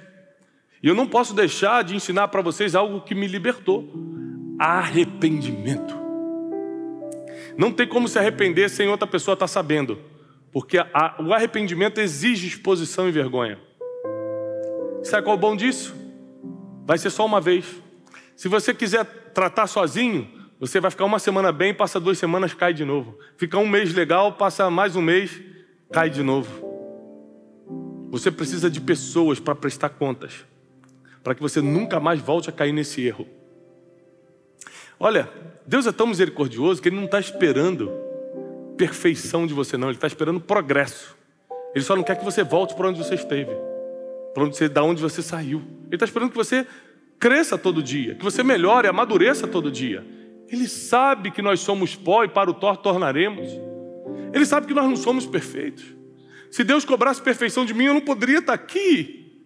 E 0.82 0.88
eu 0.88 0.94
não 0.94 1.06
posso 1.06 1.34
deixar 1.34 1.84
de 1.84 1.94
ensinar 1.94 2.28
para 2.28 2.40
vocês 2.40 2.74
algo 2.74 3.02
que 3.02 3.14
me 3.14 3.26
libertou: 3.26 3.92
arrependimento. 4.58 5.94
Não 7.58 7.72
tem 7.72 7.86
como 7.86 8.08
se 8.08 8.18
arrepender 8.18 8.70
sem 8.70 8.88
outra 8.88 9.06
pessoa 9.06 9.34
estar 9.34 9.44
tá 9.44 9.48
sabendo. 9.48 9.98
Porque 10.52 10.78
a, 10.78 11.16
o 11.20 11.32
arrependimento 11.32 11.98
exige 11.98 12.46
exposição 12.46 13.08
e 13.08 13.12
vergonha. 13.12 13.58
Sabe 15.02 15.22
qual 15.22 15.34
é 15.34 15.38
o 15.38 15.40
bom 15.40 15.54
disso? 15.54 15.94
Vai 16.84 16.98
ser 16.98 17.10
só 17.10 17.24
uma 17.24 17.40
vez. 17.40 17.66
Se 18.34 18.48
você 18.48 18.72
quiser 18.72 19.04
tratar 19.34 19.66
sozinho, 19.66 20.28
você 20.58 20.80
vai 20.80 20.90
ficar 20.90 21.04
uma 21.04 21.18
semana 21.18 21.52
bem, 21.52 21.72
passa 21.72 22.00
duas 22.00 22.18
semanas, 22.18 22.54
cai 22.54 22.74
de 22.74 22.84
novo. 22.84 23.18
Fica 23.36 23.58
um 23.58 23.68
mês 23.68 23.94
legal, 23.94 24.32
passa 24.32 24.68
mais 24.70 24.96
um 24.96 25.02
mês, 25.02 25.40
cai 25.92 26.10
de 26.10 26.22
novo. 26.22 26.66
Você 28.10 28.30
precisa 28.30 28.70
de 28.70 28.80
pessoas 28.80 29.38
para 29.38 29.54
prestar 29.54 29.90
contas, 29.90 30.46
para 31.22 31.34
que 31.34 31.42
você 31.42 31.60
nunca 31.60 32.00
mais 32.00 32.20
volte 32.20 32.48
a 32.48 32.52
cair 32.52 32.72
nesse 32.72 33.06
erro. 33.06 33.26
Olha, 34.98 35.28
Deus 35.66 35.86
é 35.86 35.92
tão 35.92 36.06
misericordioso 36.06 36.82
que 36.82 36.88
Ele 36.88 36.96
não 36.96 37.04
está 37.04 37.20
esperando 37.20 38.07
perfeição 38.78 39.46
de 39.46 39.52
você, 39.52 39.76
não. 39.76 39.88
Ele 39.88 39.96
está 39.96 40.06
esperando 40.06 40.40
progresso. 40.40 41.16
Ele 41.74 41.84
só 41.84 41.94
não 41.94 42.02
quer 42.02 42.16
que 42.16 42.24
você 42.24 42.42
volte 42.42 42.74
para 42.74 42.88
onde 42.88 42.98
você 43.02 43.14
esteve, 43.14 43.52
para 44.32 44.44
onde 44.44 44.56
você, 44.56 44.68
da 44.68 44.82
onde 44.82 45.02
você 45.02 45.20
saiu. 45.20 45.58
Ele 45.86 45.96
está 45.96 46.06
esperando 46.06 46.30
que 46.30 46.36
você 46.36 46.66
cresça 47.18 47.58
todo 47.58 47.82
dia, 47.82 48.14
que 48.14 48.24
você 48.24 48.42
melhore, 48.42 48.86
amadureça 48.86 49.46
todo 49.46 49.70
dia. 49.70 50.06
Ele 50.48 50.66
sabe 50.66 51.30
que 51.30 51.42
nós 51.42 51.60
somos 51.60 51.94
pó 51.94 52.24
e 52.24 52.28
para 52.28 52.50
o 52.50 52.54
tor 52.54 52.78
tornaremos. 52.78 53.50
Ele 54.32 54.46
sabe 54.46 54.66
que 54.66 54.72
nós 54.72 54.86
não 54.86 54.96
somos 54.96 55.26
perfeitos. 55.26 55.84
Se 56.50 56.64
Deus 56.64 56.84
cobrasse 56.84 57.20
perfeição 57.20 57.66
de 57.66 57.74
mim, 57.74 57.84
eu 57.84 57.94
não 57.94 58.00
poderia 58.00 58.38
estar 58.38 58.54
aqui. 58.54 59.44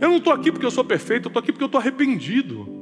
Eu 0.00 0.08
não 0.08 0.16
estou 0.16 0.32
aqui 0.32 0.50
porque 0.50 0.64
eu 0.64 0.70
sou 0.70 0.84
perfeito, 0.84 1.26
eu 1.26 1.28
estou 1.28 1.40
aqui 1.40 1.52
porque 1.52 1.64
eu 1.64 1.66
estou 1.66 1.80
arrependido. 1.80 2.80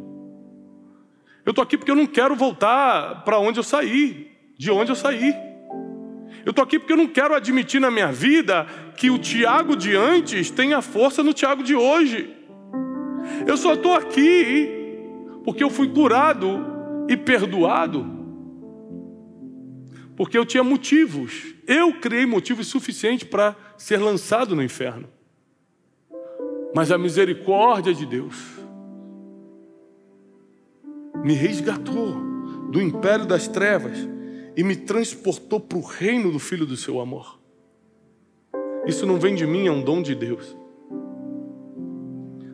Eu 1.44 1.50
estou 1.50 1.62
aqui 1.62 1.76
porque 1.76 1.90
eu 1.90 1.96
não 1.96 2.06
quero 2.06 2.36
voltar 2.36 3.24
para 3.24 3.38
onde 3.38 3.58
eu 3.58 3.64
saí 3.64 4.30
de 4.61 4.70
onde 4.70 4.92
eu 4.92 4.94
saí. 4.94 5.35
Eu 6.44 6.51
estou 6.51 6.62
aqui 6.62 6.79
porque 6.79 6.92
eu 6.92 6.96
não 6.99 7.07
quero 7.07 7.35
admitir 7.35 7.81
na 7.81 7.90
minha 7.90 8.12
vida 8.12 8.66
que 8.94 9.11
o 9.11 9.18
Tiago 9.18 9.75
de 9.75 9.96
antes 9.96 10.51
tenha 10.51 10.83
força 10.83 11.23
no 11.23 11.33
Tiago 11.33 11.62
de 11.62 11.75
hoje. 11.75 12.37
Eu 13.46 13.57
só 13.57 13.73
estou 13.73 13.94
aqui 13.94 14.68
porque 15.44 15.64
eu 15.64 15.70
fui 15.70 15.88
curado 15.88 16.61
e 17.09 17.16
perdoado. 17.16 18.07
Porque 20.14 20.37
eu 20.37 20.44
tinha 20.44 20.62
motivos. 20.62 21.55
Eu 21.66 21.94
criei 21.94 22.27
motivos 22.27 22.66
suficientes 22.66 23.27
para 23.27 23.57
ser 23.79 23.96
lançado 23.96 24.55
no 24.55 24.62
inferno. 24.62 25.09
Mas 26.75 26.92
a 26.92 26.99
misericórdia 26.99 27.94
de 27.94 28.05
Deus 28.05 28.37
me 31.25 31.33
resgatou 31.33 32.14
do 32.70 32.79
império 32.79 33.25
das 33.25 33.49
trevas 33.49 34.10
e 34.56 34.62
me 34.62 34.76
transportou 34.76 35.60
para 35.60 35.78
o 35.78 35.82
reino 35.82 36.30
do 36.30 36.38
Filho 36.38 36.66
do 36.66 36.76
seu 36.76 37.00
amor. 37.00 37.38
Isso 38.86 39.06
não 39.06 39.18
vem 39.18 39.34
de 39.34 39.46
mim, 39.46 39.66
é 39.66 39.70
um 39.70 39.82
dom 39.82 40.02
de 40.02 40.14
Deus. 40.14 40.56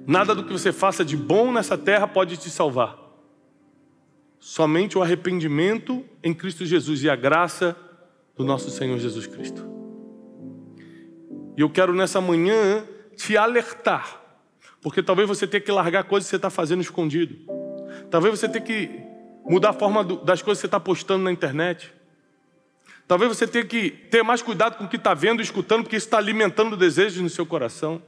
Nada 0.06 0.34
do 0.34 0.44
que 0.44 0.52
você 0.52 0.72
faça 0.72 1.04
de 1.04 1.16
bom 1.16 1.52
nessa 1.52 1.76
terra 1.76 2.06
pode 2.06 2.36
te 2.36 2.50
salvar. 2.50 2.98
Somente 4.38 4.96
o 4.96 5.02
arrependimento 5.02 6.04
em 6.22 6.32
Cristo 6.32 6.64
Jesus 6.64 7.02
e 7.02 7.10
a 7.10 7.16
graça 7.16 7.76
do 8.36 8.44
nosso 8.44 8.70
Senhor 8.70 8.98
Jesus 8.98 9.26
Cristo. 9.26 9.66
E 11.56 11.60
eu 11.60 11.70
quero 11.70 11.94
nessa 11.94 12.20
manhã 12.20 12.86
te 13.16 13.36
alertar, 13.36 14.20
porque 14.82 15.02
talvez 15.02 15.26
você 15.26 15.46
tenha 15.46 15.60
que 15.60 15.72
largar 15.72 16.04
coisas 16.04 16.26
que 16.26 16.30
você 16.30 16.36
está 16.36 16.50
fazendo 16.50 16.82
escondido. 16.82 17.34
Talvez 18.10 18.38
você 18.38 18.48
tenha 18.48 18.62
que 18.62 19.05
mudar 19.48 19.70
a 19.70 19.72
forma 19.72 20.04
das 20.04 20.42
coisas 20.42 20.58
que 20.58 20.62
você 20.62 20.66
está 20.66 20.80
postando 20.80 21.24
na 21.24 21.32
internet. 21.32 21.92
Talvez 23.06 23.28
você 23.36 23.46
tenha 23.46 23.64
que 23.64 23.90
ter 23.90 24.22
mais 24.22 24.42
cuidado 24.42 24.76
com 24.76 24.84
o 24.84 24.88
que 24.88 24.96
está 24.96 25.14
vendo 25.14 25.40
e 25.40 25.44
escutando, 25.44 25.82
porque 25.82 25.96
isso 25.96 26.06
está 26.06 26.18
alimentando 26.18 26.76
desejos 26.76 27.22
no 27.22 27.30
seu 27.30 27.46
coração. 27.46 28.02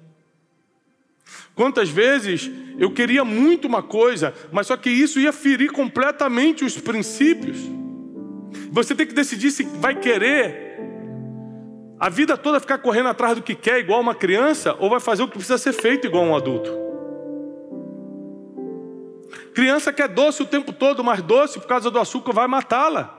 Quantas 1.55 1.89
vezes 1.89 2.51
eu 2.79 2.91
queria 2.91 3.25
muito 3.25 3.69
uma 3.69 3.83
coisa, 3.83 4.35
mas 4.51 4.67
só 4.67 4.77
que 4.77 4.91
isso 4.91 5.21
ia 5.21 5.33
ferir 5.33 5.71
completamente 5.71 6.65
os 6.65 6.77
princípios. 6.79 7.59
Você 8.71 8.95
tem 8.95 9.07
que 9.07 9.15
decidir 9.15 9.51
se 9.51 9.63
vai 9.63 9.95
querer 9.95 10.69
a 12.01 12.09
vida 12.09 12.37
toda 12.37 12.61
ficar 12.61 12.79
correndo 12.79 13.09
atrás 13.09 13.37
do 13.37 13.43
que 13.43 13.55
quer, 13.55 13.79
igual 13.81 14.01
uma 14.01 14.15
criança, 14.15 14.77
ou 14.79 14.89
vai 14.89 15.01
fazer 15.01 15.23
o 15.23 15.27
que 15.29 15.35
precisa 15.35 15.59
ser 15.59 15.73
feito, 15.73 16.07
igual 16.07 16.25
um 16.25 16.35
adulto. 16.35 16.88
Criança 19.55 19.93
quer 19.93 20.09
doce 20.09 20.43
o 20.43 20.47
tempo 20.47 20.73
todo, 20.73 21.03
mas 21.03 21.23
doce 21.23 21.59
por 21.59 21.67
causa 21.67 21.91
do 21.91 21.99
açúcar 21.99 22.33
vai 22.33 22.47
matá-la. 22.47 23.15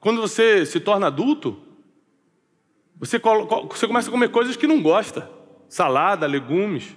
Quando 0.00 0.20
você 0.20 0.66
se 0.66 0.80
torna 0.80 1.06
adulto, 1.06 1.60
você, 2.98 3.18
você 3.18 3.86
começa 3.86 4.08
a 4.08 4.12
comer 4.12 4.30
coisas 4.30 4.56
que 4.56 4.66
não 4.66 4.82
gosta. 4.82 5.30
Salada, 5.68 6.26
legumes. 6.26 6.94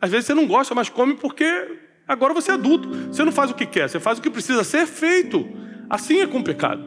Às 0.00 0.10
vezes 0.10 0.26
você 0.26 0.34
não 0.34 0.46
gosta, 0.46 0.74
mas 0.74 0.88
come 0.88 1.14
porque 1.14 1.78
agora 2.06 2.34
você 2.34 2.50
é 2.50 2.54
adulto. 2.54 2.88
Você 2.88 3.24
não 3.24 3.32
faz 3.32 3.50
o 3.50 3.54
que 3.54 3.66
quer, 3.66 3.88
você 3.88 3.98
faz 3.98 4.18
o 4.18 4.22
que 4.22 4.30
precisa 4.30 4.64
ser 4.64 4.86
feito. 4.86 5.48
Assim 5.88 6.20
é 6.20 6.26
com 6.26 6.38
o 6.38 6.44
pecado. 6.44 6.84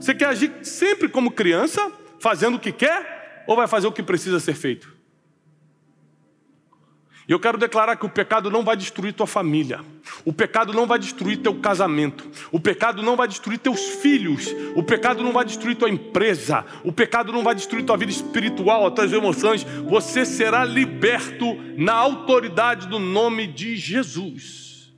Você 0.00 0.14
quer 0.14 0.26
agir 0.26 0.52
sempre 0.62 1.08
como 1.08 1.30
criança, 1.30 1.92
fazendo 2.20 2.56
o 2.56 2.60
que 2.60 2.72
quer, 2.72 3.44
ou 3.46 3.56
vai 3.56 3.66
fazer 3.66 3.86
o 3.86 3.92
que 3.92 4.02
precisa 4.02 4.38
ser 4.38 4.54
feito? 4.54 4.93
E 7.26 7.32
eu 7.32 7.40
quero 7.40 7.56
declarar 7.56 7.96
que 7.96 8.04
o 8.04 8.08
pecado 8.08 8.50
não 8.50 8.62
vai 8.62 8.76
destruir 8.76 9.14
tua 9.14 9.26
família. 9.26 9.80
O 10.26 10.32
pecado 10.32 10.74
não 10.74 10.86
vai 10.86 10.98
destruir 10.98 11.38
teu 11.38 11.54
casamento. 11.54 12.28
O 12.52 12.60
pecado 12.60 13.02
não 13.02 13.16
vai 13.16 13.26
destruir 13.26 13.58
teus 13.58 13.80
filhos. 13.80 14.54
O 14.76 14.82
pecado 14.82 15.22
não 15.22 15.32
vai 15.32 15.44
destruir 15.44 15.74
tua 15.74 15.88
empresa. 15.88 16.66
O 16.84 16.92
pecado 16.92 17.32
não 17.32 17.42
vai 17.42 17.54
destruir 17.54 17.82
tua 17.82 17.96
vida 17.96 18.12
espiritual, 18.12 18.86
as 18.86 18.92
tuas 18.92 19.12
emoções. 19.12 19.64
Você 19.88 20.26
será 20.26 20.64
liberto 20.66 21.46
na 21.78 21.94
autoridade 21.94 22.88
do 22.88 22.98
nome 22.98 23.46
de 23.46 23.74
Jesus. 23.74 24.92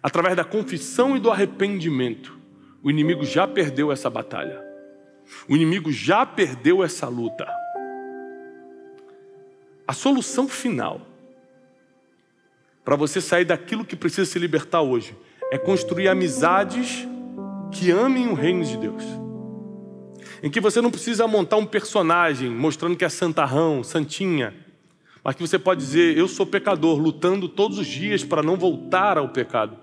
Através 0.00 0.36
da 0.36 0.44
confissão 0.44 1.16
e 1.16 1.20
do 1.20 1.32
arrependimento, 1.32 2.38
o 2.84 2.88
inimigo 2.88 3.24
já 3.24 3.48
perdeu 3.48 3.90
essa 3.90 4.08
batalha. 4.08 4.62
O 5.48 5.56
inimigo 5.56 5.90
já 5.90 6.24
perdeu 6.24 6.84
essa 6.84 7.08
luta. 7.08 7.48
A 9.88 9.92
solução 9.92 10.46
final 10.46 11.15
para 12.86 12.94
você 12.94 13.20
sair 13.20 13.44
daquilo 13.44 13.84
que 13.84 13.96
precisa 13.96 14.30
se 14.30 14.38
libertar 14.38 14.80
hoje, 14.80 15.12
é 15.50 15.58
construir 15.58 16.06
amizades 16.06 17.04
que 17.72 17.90
amem 17.90 18.28
o 18.28 18.34
reino 18.34 18.64
de 18.64 18.76
Deus. 18.76 19.02
Em 20.40 20.48
que 20.48 20.60
você 20.60 20.80
não 20.80 20.92
precisa 20.92 21.26
montar 21.26 21.56
um 21.56 21.66
personagem 21.66 22.48
mostrando 22.48 22.96
que 22.96 23.04
é 23.04 23.08
santarrão, 23.08 23.82
santinha, 23.82 24.54
mas 25.24 25.34
que 25.34 25.42
você 25.42 25.58
pode 25.58 25.80
dizer: 25.80 26.16
Eu 26.16 26.28
sou 26.28 26.46
pecador, 26.46 26.96
lutando 26.96 27.48
todos 27.48 27.76
os 27.76 27.88
dias 27.88 28.22
para 28.22 28.40
não 28.40 28.56
voltar 28.56 29.18
ao 29.18 29.30
pecado. 29.30 29.76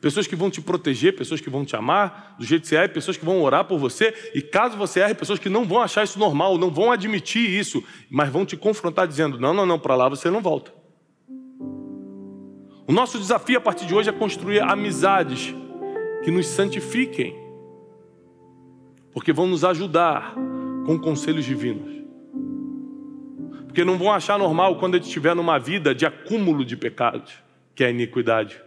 Pessoas 0.00 0.26
que 0.26 0.34
vão 0.34 0.48
te 0.48 0.62
proteger, 0.62 1.14
pessoas 1.14 1.42
que 1.42 1.50
vão 1.50 1.62
te 1.62 1.76
amar 1.76 2.36
do 2.38 2.44
jeito 2.46 2.62
que 2.62 2.68
você 2.68 2.76
é, 2.76 2.88
pessoas 2.88 3.18
que 3.18 3.24
vão 3.24 3.42
orar 3.42 3.66
por 3.66 3.78
você, 3.78 4.14
e 4.34 4.40
caso 4.40 4.78
você 4.78 5.00
erre, 5.00 5.14
pessoas 5.14 5.38
que 5.38 5.50
não 5.50 5.66
vão 5.66 5.82
achar 5.82 6.04
isso 6.04 6.18
normal, 6.18 6.56
não 6.56 6.70
vão 6.70 6.90
admitir 6.90 7.50
isso, 7.50 7.84
mas 8.08 8.30
vão 8.30 8.46
te 8.46 8.56
confrontar 8.56 9.06
dizendo: 9.06 9.38
Não, 9.38 9.52
não, 9.52 9.66
não, 9.66 9.78
para 9.78 9.94
lá 9.94 10.08
você 10.08 10.30
não 10.30 10.40
volta. 10.40 10.80
O 12.86 12.92
nosso 12.92 13.18
desafio 13.18 13.58
a 13.58 13.60
partir 13.60 13.86
de 13.86 13.94
hoje 13.94 14.08
é 14.08 14.12
construir 14.12 14.60
amizades 14.60 15.54
que 16.24 16.30
nos 16.30 16.46
santifiquem, 16.46 17.36
porque 19.12 19.32
vão 19.32 19.46
nos 19.46 19.64
ajudar 19.64 20.34
com 20.84 20.98
conselhos 20.98 21.44
divinos. 21.44 22.02
Porque 23.66 23.84
não 23.84 23.96
vão 23.96 24.12
achar 24.12 24.36
normal 24.36 24.78
quando 24.78 24.96
ele 24.96 25.04
estiver 25.04 25.34
numa 25.34 25.58
vida 25.58 25.94
de 25.94 26.04
acúmulo 26.04 26.64
de 26.64 26.76
pecados, 26.76 27.32
que 27.74 27.84
é 27.84 27.86
a 27.86 27.90
iniquidade. 27.90 28.60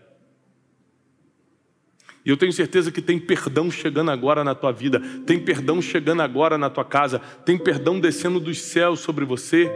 E 2.26 2.30
eu 2.30 2.38
tenho 2.38 2.54
certeza 2.54 2.92
que 2.92 3.02
tem 3.02 3.20
perdão 3.20 3.70
chegando 3.70 4.12
agora 4.12 4.44
na 4.44 4.56
tua 4.56 4.72
vida, 4.72 5.00
tem 5.26 5.40
perdão 5.40 5.82
chegando 5.82 6.22
agora 6.22 6.58
na 6.58 6.70
tua 6.70 6.86
casa, 6.86 7.20
tem 7.46 7.58
perdão 7.58 8.00
descendo 8.00 8.40
dos 8.40 8.62
céus 8.62 9.02
sobre 9.02 9.26
você, 9.26 9.70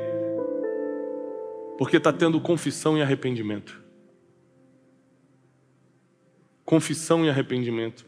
porque 1.77 1.97
está 1.97 2.11
tendo 2.11 2.39
confissão 2.39 2.97
e 2.97 3.01
arrependimento 3.01 3.88
confissão 6.69 7.25
e 7.25 7.29
arrependimento. 7.31 8.05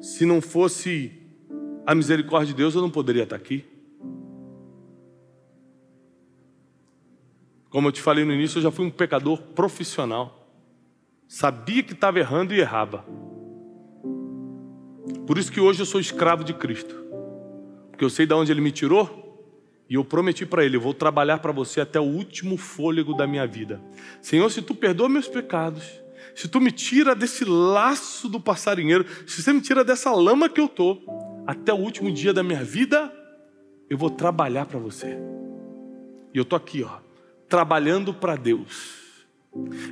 Se 0.00 0.24
não 0.24 0.40
fosse 0.40 1.12
a 1.84 1.94
misericórdia 1.94 2.54
de 2.54 2.56
Deus, 2.56 2.74
eu 2.74 2.80
não 2.80 2.88
poderia 2.88 3.24
estar 3.24 3.36
aqui. 3.36 3.66
Como 7.68 7.86
eu 7.86 7.92
te 7.92 8.00
falei 8.00 8.24
no 8.24 8.32
início, 8.32 8.56
eu 8.56 8.62
já 8.62 8.70
fui 8.70 8.86
um 8.86 8.90
pecador 8.90 9.42
profissional. 9.42 10.50
Sabia 11.28 11.82
que 11.82 11.92
estava 11.92 12.18
errando 12.18 12.54
e 12.54 12.60
errava. 12.60 13.04
Por 15.26 15.36
isso 15.36 15.52
que 15.52 15.60
hoje 15.60 15.82
eu 15.82 15.86
sou 15.86 16.00
escravo 16.00 16.42
de 16.42 16.54
Cristo. 16.54 16.94
Porque 17.90 18.06
eu 18.06 18.08
sei 18.08 18.24
de 18.24 18.32
onde 18.32 18.50
Ele 18.50 18.62
me 18.62 18.72
tirou 18.72 19.46
e 19.86 19.96
eu 19.96 20.04
prometi 20.04 20.46
para 20.46 20.64
Ele: 20.64 20.78
eu 20.78 20.80
vou 20.80 20.94
trabalhar 20.94 21.40
para 21.40 21.52
você 21.52 21.82
até 21.82 22.00
o 22.00 22.04
último 22.04 22.56
fôlego 22.56 23.12
da 23.12 23.26
minha 23.26 23.46
vida. 23.46 23.82
Senhor, 24.22 24.48
se 24.50 24.62
tu 24.62 24.74
perdoa 24.74 25.10
meus 25.10 25.28
pecados, 25.28 25.99
se 26.34 26.48
tu 26.48 26.60
me 26.60 26.70
tira 26.70 27.14
desse 27.14 27.44
laço 27.44 28.28
do 28.28 28.40
passarinheiro, 28.40 29.04
se 29.26 29.42
você 29.42 29.52
me 29.52 29.60
tira 29.60 29.84
dessa 29.84 30.12
lama 30.12 30.48
que 30.48 30.60
eu 30.60 30.68
tô, 30.68 30.98
até 31.46 31.72
o 31.72 31.78
último 31.78 32.12
dia 32.12 32.32
da 32.32 32.42
minha 32.42 32.62
vida, 32.62 33.12
eu 33.88 33.98
vou 33.98 34.10
trabalhar 34.10 34.66
para 34.66 34.78
você. 34.78 35.18
E 36.32 36.38
eu 36.38 36.44
tô 36.44 36.54
aqui, 36.54 36.82
ó, 36.84 36.98
trabalhando 37.48 38.14
para 38.14 38.36
Deus. 38.36 39.00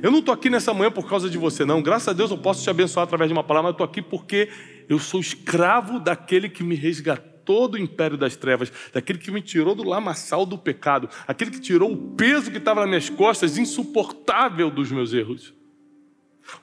Eu 0.01 0.09
não 0.09 0.21
tô 0.21 0.31
aqui 0.31 0.49
nessa 0.49 0.73
manhã 0.73 0.89
por 0.89 1.07
causa 1.07 1.29
de 1.29 1.37
você, 1.37 1.65
não. 1.65 1.81
Graças 1.81 2.07
a 2.07 2.13
Deus 2.13 2.31
eu 2.31 2.37
posso 2.37 2.63
te 2.63 2.69
abençoar 2.69 3.03
através 3.03 3.27
de 3.29 3.33
uma 3.33 3.43
palavra, 3.43 3.69
mas 3.69 3.73
eu 3.73 3.77
tô 3.77 3.83
aqui 3.83 4.01
porque 4.01 4.49
eu 4.87 4.97
sou 4.97 5.19
escravo 5.19 5.99
daquele 5.99 6.47
que 6.47 6.63
me 6.63 6.75
resgatou 6.75 7.67
do 7.67 7.77
império 7.77 8.17
das 8.17 8.37
trevas, 8.37 8.71
daquele 8.93 9.19
que 9.19 9.31
me 9.31 9.41
tirou 9.41 9.75
do 9.75 9.83
lamaçal 9.83 10.45
do 10.45 10.57
pecado, 10.57 11.09
aquele 11.27 11.51
que 11.51 11.59
tirou 11.59 11.91
o 11.91 11.97
peso 12.15 12.51
que 12.51 12.57
estava 12.57 12.81
nas 12.81 12.89
minhas 12.89 13.09
costas, 13.09 13.57
insuportável 13.57 14.71
dos 14.71 14.91
meus 14.91 15.13
erros. 15.13 15.53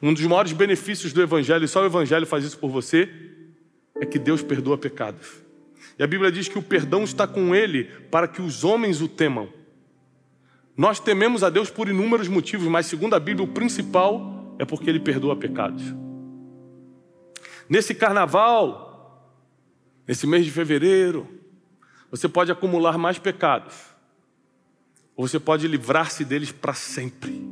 Um 0.01 0.13
dos 0.13 0.23
maiores 0.23 0.53
benefícios 0.53 1.13
do 1.13 1.23
Evangelho, 1.23 1.65
e 1.65 1.69
só 1.69 1.83
o 1.83 1.87
Evangelho 1.87 2.27
faz 2.27 2.45
isso 2.45 2.59
por 2.59 2.71
você, 2.71 3.09
é 3.97 4.05
que 4.05 4.19
Deus 4.19 4.43
perdoa 4.43 4.77
pecados. 4.77 5.27
E 5.99 6.03
a 6.03 6.07
Bíblia 6.07 6.31
diz 6.31 6.49
que 6.49 6.59
o 6.59 6.63
perdão 6.63 7.05
está 7.05 7.27
com 7.27 7.55
Ele 7.55 7.85
para 8.11 8.29
que 8.29 8.43
os 8.43 8.65
homens 8.65 9.01
o 9.01 9.09
temam. 9.09 9.49
Nós 10.77 11.01
tememos 11.01 11.43
a 11.43 11.49
Deus 11.49 11.71
por 11.71 11.89
inúmeros 11.89 12.29
motivos, 12.29 12.69
mas 12.69 12.87
segundo 12.87 13.15
a 13.15 13.21
Bíblia, 13.21 13.45
o 13.45 13.53
principal 13.53 14.55
é 14.59 14.65
porque 14.65 14.91
Ele 14.91 15.01
perdoa 15.01 15.35
pecados. 15.35 15.83
Nesse 17.69 17.95
carnaval, 17.95 19.33
nesse 20.07 20.27
mês 20.27 20.45
de 20.45 20.51
fevereiro, 20.51 21.27
você 22.11 22.29
pode 22.29 22.53
acumular 22.53 22.99
mais 22.99 23.19
pecados, 23.19 23.75
ou 25.17 25.27
você 25.27 25.41
pode 25.41 25.67
livrar-se 25.67 26.25
deles 26.25 26.53
para 26.53 26.75
sempre. 26.75 27.43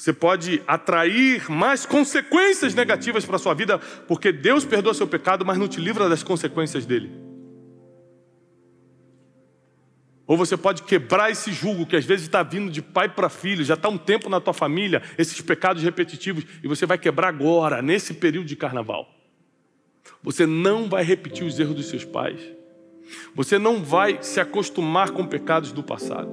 Você 0.00 0.14
pode 0.14 0.62
atrair 0.66 1.50
mais 1.50 1.84
consequências 1.84 2.74
negativas 2.74 3.26
para 3.26 3.36
a 3.36 3.38
sua 3.38 3.52
vida, 3.52 3.78
porque 4.08 4.32
Deus 4.32 4.64
perdoa 4.64 4.94
seu 4.94 5.06
pecado, 5.06 5.44
mas 5.44 5.58
não 5.58 5.68
te 5.68 5.78
livra 5.78 6.08
das 6.08 6.22
consequências 6.22 6.86
dele. 6.86 7.12
Ou 10.26 10.38
você 10.38 10.56
pode 10.56 10.84
quebrar 10.84 11.30
esse 11.30 11.52
jugo 11.52 11.84
que 11.84 11.96
às 11.96 12.06
vezes 12.06 12.24
está 12.24 12.42
vindo 12.42 12.72
de 12.72 12.80
pai 12.80 13.10
para 13.10 13.28
filho, 13.28 13.62
já 13.62 13.74
está 13.74 13.90
um 13.90 13.98
tempo 13.98 14.30
na 14.30 14.40
tua 14.40 14.54
família, 14.54 15.02
esses 15.18 15.38
pecados 15.42 15.82
repetitivos, 15.82 16.46
e 16.64 16.66
você 16.66 16.86
vai 16.86 16.96
quebrar 16.96 17.28
agora, 17.28 17.82
nesse 17.82 18.14
período 18.14 18.46
de 18.46 18.56
carnaval. 18.56 19.06
Você 20.22 20.46
não 20.46 20.88
vai 20.88 21.04
repetir 21.04 21.44
os 21.44 21.60
erros 21.60 21.74
dos 21.74 21.90
seus 21.90 22.06
pais. 22.06 22.40
Você 23.34 23.58
não 23.58 23.84
vai 23.84 24.16
se 24.22 24.40
acostumar 24.40 25.10
com 25.10 25.26
pecados 25.26 25.72
do 25.72 25.82
passado. 25.82 26.30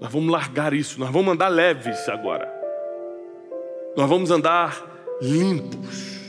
Nós 0.00 0.12
vamos 0.12 0.30
largar 0.30 0.72
isso, 0.72 1.00
nós 1.00 1.10
vamos 1.10 1.34
andar 1.34 1.48
leves 1.48 2.08
agora. 2.08 2.57
Nós 3.98 4.08
vamos 4.08 4.30
andar 4.30 4.88
limpos. 5.20 6.20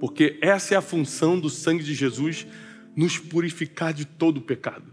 Porque 0.00 0.40
essa 0.42 0.74
é 0.74 0.76
a 0.76 0.82
função 0.82 1.38
do 1.38 1.48
sangue 1.48 1.84
de 1.84 1.94
Jesus, 1.94 2.48
nos 2.96 3.16
purificar 3.16 3.92
de 3.94 4.04
todo 4.04 4.38
o 4.38 4.40
pecado. 4.40 4.92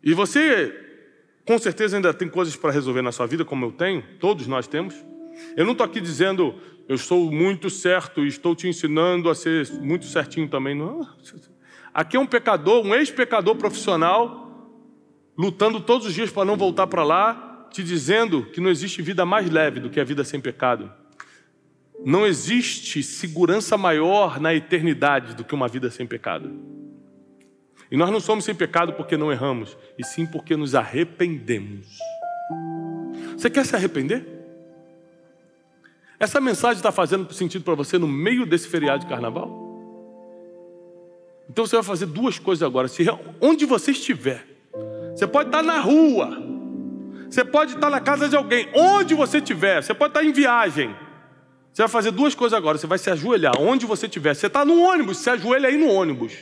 E 0.00 0.14
você, 0.14 0.72
com 1.44 1.58
certeza, 1.58 1.96
ainda 1.96 2.14
tem 2.14 2.28
coisas 2.28 2.54
para 2.54 2.70
resolver 2.70 3.02
na 3.02 3.10
sua 3.10 3.26
vida, 3.26 3.44
como 3.44 3.64
eu 3.64 3.72
tenho, 3.72 4.00
todos 4.20 4.46
nós 4.46 4.68
temos. 4.68 4.94
Eu 5.56 5.64
não 5.64 5.72
estou 5.72 5.84
aqui 5.84 6.00
dizendo, 6.00 6.54
eu 6.88 6.98
sou 6.98 7.32
muito 7.32 7.68
certo 7.68 8.24
e 8.24 8.28
estou 8.28 8.54
te 8.54 8.68
ensinando 8.68 9.28
a 9.28 9.34
ser 9.34 9.68
muito 9.80 10.04
certinho 10.04 10.48
também. 10.48 10.76
Não. 10.76 11.00
Aqui 11.92 12.16
é 12.16 12.20
um 12.20 12.26
pecador, 12.26 12.86
um 12.86 12.94
ex-pecador 12.94 13.56
profissional, 13.56 14.70
lutando 15.36 15.80
todos 15.80 16.06
os 16.06 16.14
dias 16.14 16.30
para 16.30 16.44
não 16.44 16.56
voltar 16.56 16.86
para 16.86 17.02
lá, 17.02 17.49
te 17.70 17.82
dizendo 17.82 18.44
que 18.46 18.60
não 18.60 18.70
existe 18.70 19.00
vida 19.00 19.24
mais 19.24 19.48
leve 19.48 19.80
do 19.80 19.90
que 19.90 20.00
a 20.00 20.04
vida 20.04 20.24
sem 20.24 20.40
pecado. 20.40 20.92
Não 22.04 22.26
existe 22.26 23.02
segurança 23.02 23.76
maior 23.76 24.40
na 24.40 24.54
eternidade 24.54 25.34
do 25.34 25.44
que 25.44 25.54
uma 25.54 25.68
vida 25.68 25.90
sem 25.90 26.06
pecado. 26.06 26.50
E 27.90 27.96
nós 27.96 28.10
não 28.10 28.20
somos 28.20 28.44
sem 28.44 28.54
pecado 28.54 28.92
porque 28.92 29.16
não 29.16 29.32
erramos, 29.32 29.76
e 29.98 30.04
sim 30.04 30.24
porque 30.24 30.56
nos 30.56 30.74
arrependemos. 30.74 31.86
Você 33.36 33.50
quer 33.50 33.66
se 33.66 33.74
arrepender? 33.74 34.26
Essa 36.18 36.40
mensagem 36.40 36.76
está 36.76 36.92
fazendo 36.92 37.32
sentido 37.32 37.64
para 37.64 37.74
você 37.74 37.98
no 37.98 38.06
meio 38.06 38.46
desse 38.46 38.68
feriado 38.68 39.04
de 39.04 39.08
carnaval? 39.08 39.60
Então 41.48 41.66
você 41.66 41.76
vai 41.76 41.84
fazer 41.84 42.06
duas 42.06 42.38
coisas 42.38 42.62
agora. 42.62 42.86
Se, 42.86 43.04
onde 43.40 43.66
você 43.66 43.90
estiver, 43.90 44.46
você 45.14 45.26
pode 45.26 45.48
estar 45.48 45.62
na 45.62 45.80
rua, 45.80 46.39
você 47.30 47.44
pode 47.44 47.74
estar 47.74 47.88
na 47.88 48.00
casa 48.00 48.28
de 48.28 48.34
alguém, 48.34 48.68
onde 48.74 49.14
você 49.14 49.38
estiver, 49.38 49.80
você 49.80 49.94
pode 49.94 50.10
estar 50.10 50.24
em 50.24 50.32
viagem. 50.32 50.94
Você 51.72 51.82
vai 51.82 51.88
fazer 51.88 52.10
duas 52.10 52.34
coisas 52.34 52.56
agora. 52.58 52.76
Você 52.76 52.88
vai 52.88 52.98
se 52.98 53.08
ajoelhar 53.08 53.52
onde 53.60 53.86
você 53.86 54.06
estiver. 54.06 54.34
Você 54.34 54.48
está 54.48 54.64
no 54.64 54.82
ônibus, 54.82 55.18
se 55.18 55.30
ajoelha 55.30 55.68
aí 55.68 55.76
no 55.76 55.88
ônibus. 55.88 56.32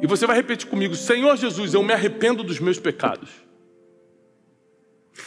E 0.00 0.06
você 0.06 0.24
vai 0.24 0.36
repetir 0.36 0.68
comigo: 0.68 0.94
Senhor 0.94 1.36
Jesus, 1.36 1.74
eu 1.74 1.82
me 1.82 1.92
arrependo 1.92 2.44
dos 2.44 2.60
meus 2.60 2.78
pecados. 2.78 3.28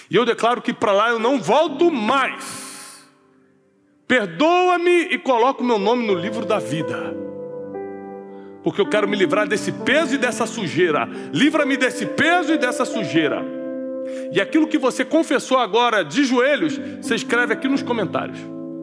E 0.09 0.15
eu 0.15 0.25
declaro 0.25 0.61
que 0.61 0.73
para 0.73 0.93
lá 0.93 1.09
eu 1.09 1.19
não 1.19 1.41
volto 1.41 1.91
mais. 1.91 3.05
Perdoa-me 4.07 5.13
e 5.13 5.17
coloca 5.17 5.61
o 5.61 5.65
meu 5.65 5.77
nome 5.77 6.07
no 6.07 6.13
livro 6.13 6.45
da 6.45 6.59
vida. 6.59 7.13
porque 8.63 8.79
eu 8.79 8.89
quero 8.89 9.07
me 9.07 9.17
livrar 9.17 9.47
desse 9.47 9.71
peso 9.71 10.15
e 10.15 10.17
dessa 10.17 10.45
sujeira. 10.45 11.09
Livra-me 11.33 11.75
desse 11.75 12.05
peso 12.05 12.53
e 12.53 12.57
dessa 12.57 12.85
sujeira. 12.85 13.58
E 14.31 14.39
aquilo 14.39 14.67
que 14.67 14.77
você 14.77 15.03
confessou 15.03 15.57
agora 15.57 16.03
de 16.03 16.23
joelhos, 16.23 16.79
você 17.01 17.15
escreve 17.15 17.53
aqui 17.53 17.67
nos 17.67 17.81
comentários, 17.81 18.39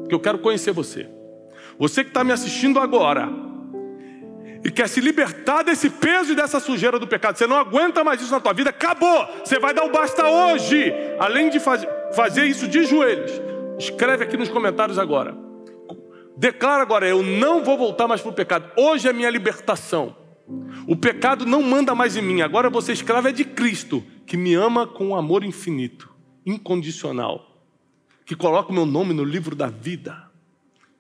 que 0.09 0.15
eu 0.15 0.21
quero 0.21 0.39
conhecer 0.39 0.73
você. 0.73 1.09
Você 1.79 2.03
que 2.03 2.11
está 2.11 2.25
me 2.25 2.33
assistindo 2.33 2.81
agora 2.81 3.29
e 4.65 4.71
quer 4.71 4.89
se 4.89 5.01
libertar 5.01 5.63
desse 5.63 5.91
peso 5.91 6.33
e 6.33 6.35
dessa 6.35 6.59
sujeira 6.59 6.99
do 6.99 7.07
pecado, 7.07 7.37
você 7.37 7.47
não 7.47 7.57
aguenta 7.57 8.03
mais 8.03 8.21
isso 8.21 8.33
na 8.33 8.41
tua 8.41 8.53
vida, 8.53 8.71
acabou. 8.71 9.29
Você 9.45 9.59
vai 9.59 9.73
dar 9.73 9.85
o 9.85 9.93
basta 9.93 10.27
hoje, 10.27 10.93
além 11.19 11.51
de 11.51 11.61
faz, 11.61 11.87
fazer 12.15 12.45
isso 12.47 12.67
de 12.67 12.85
joelhos. 12.85 13.31
Escreve 13.79 14.25
aqui 14.25 14.37
nos 14.37 14.49
comentários 14.49 14.99
agora. 14.99 15.37
Declara 16.37 16.83
agora: 16.83 17.07
eu 17.07 17.23
não 17.23 17.63
vou 17.63 17.79
voltar 17.79 18.09
mais 18.09 18.21
para 18.21 18.31
o 18.31 18.35
pecado. 18.35 18.71
Hoje 18.77 19.09
é 19.09 19.13
minha 19.13 19.31
libertação. 19.31 20.17
O 20.87 20.97
pecado 20.97 21.45
não 21.45 21.63
manda 21.63 21.95
mais 21.95 22.17
em 22.17 22.23
mim. 22.23 22.41
Agora 22.41 22.71
você 22.71 22.93
escravo 22.93 23.29
é 23.29 23.33
de 23.33 23.45
Cristo, 23.45 24.05
que 24.27 24.37
me 24.37 24.55
ama 24.55 24.87
com 24.87 25.09
um 25.09 25.17
amor 25.17 25.45
infinito, 25.45 26.13
incondicional, 26.45 27.63
que 28.25 28.35
coloca 28.35 28.71
o 28.71 28.75
meu 28.75 28.85
nome 28.85 29.15
no 29.15 29.25
livro 29.25 29.55
da 29.55 29.69
vida 29.69 30.27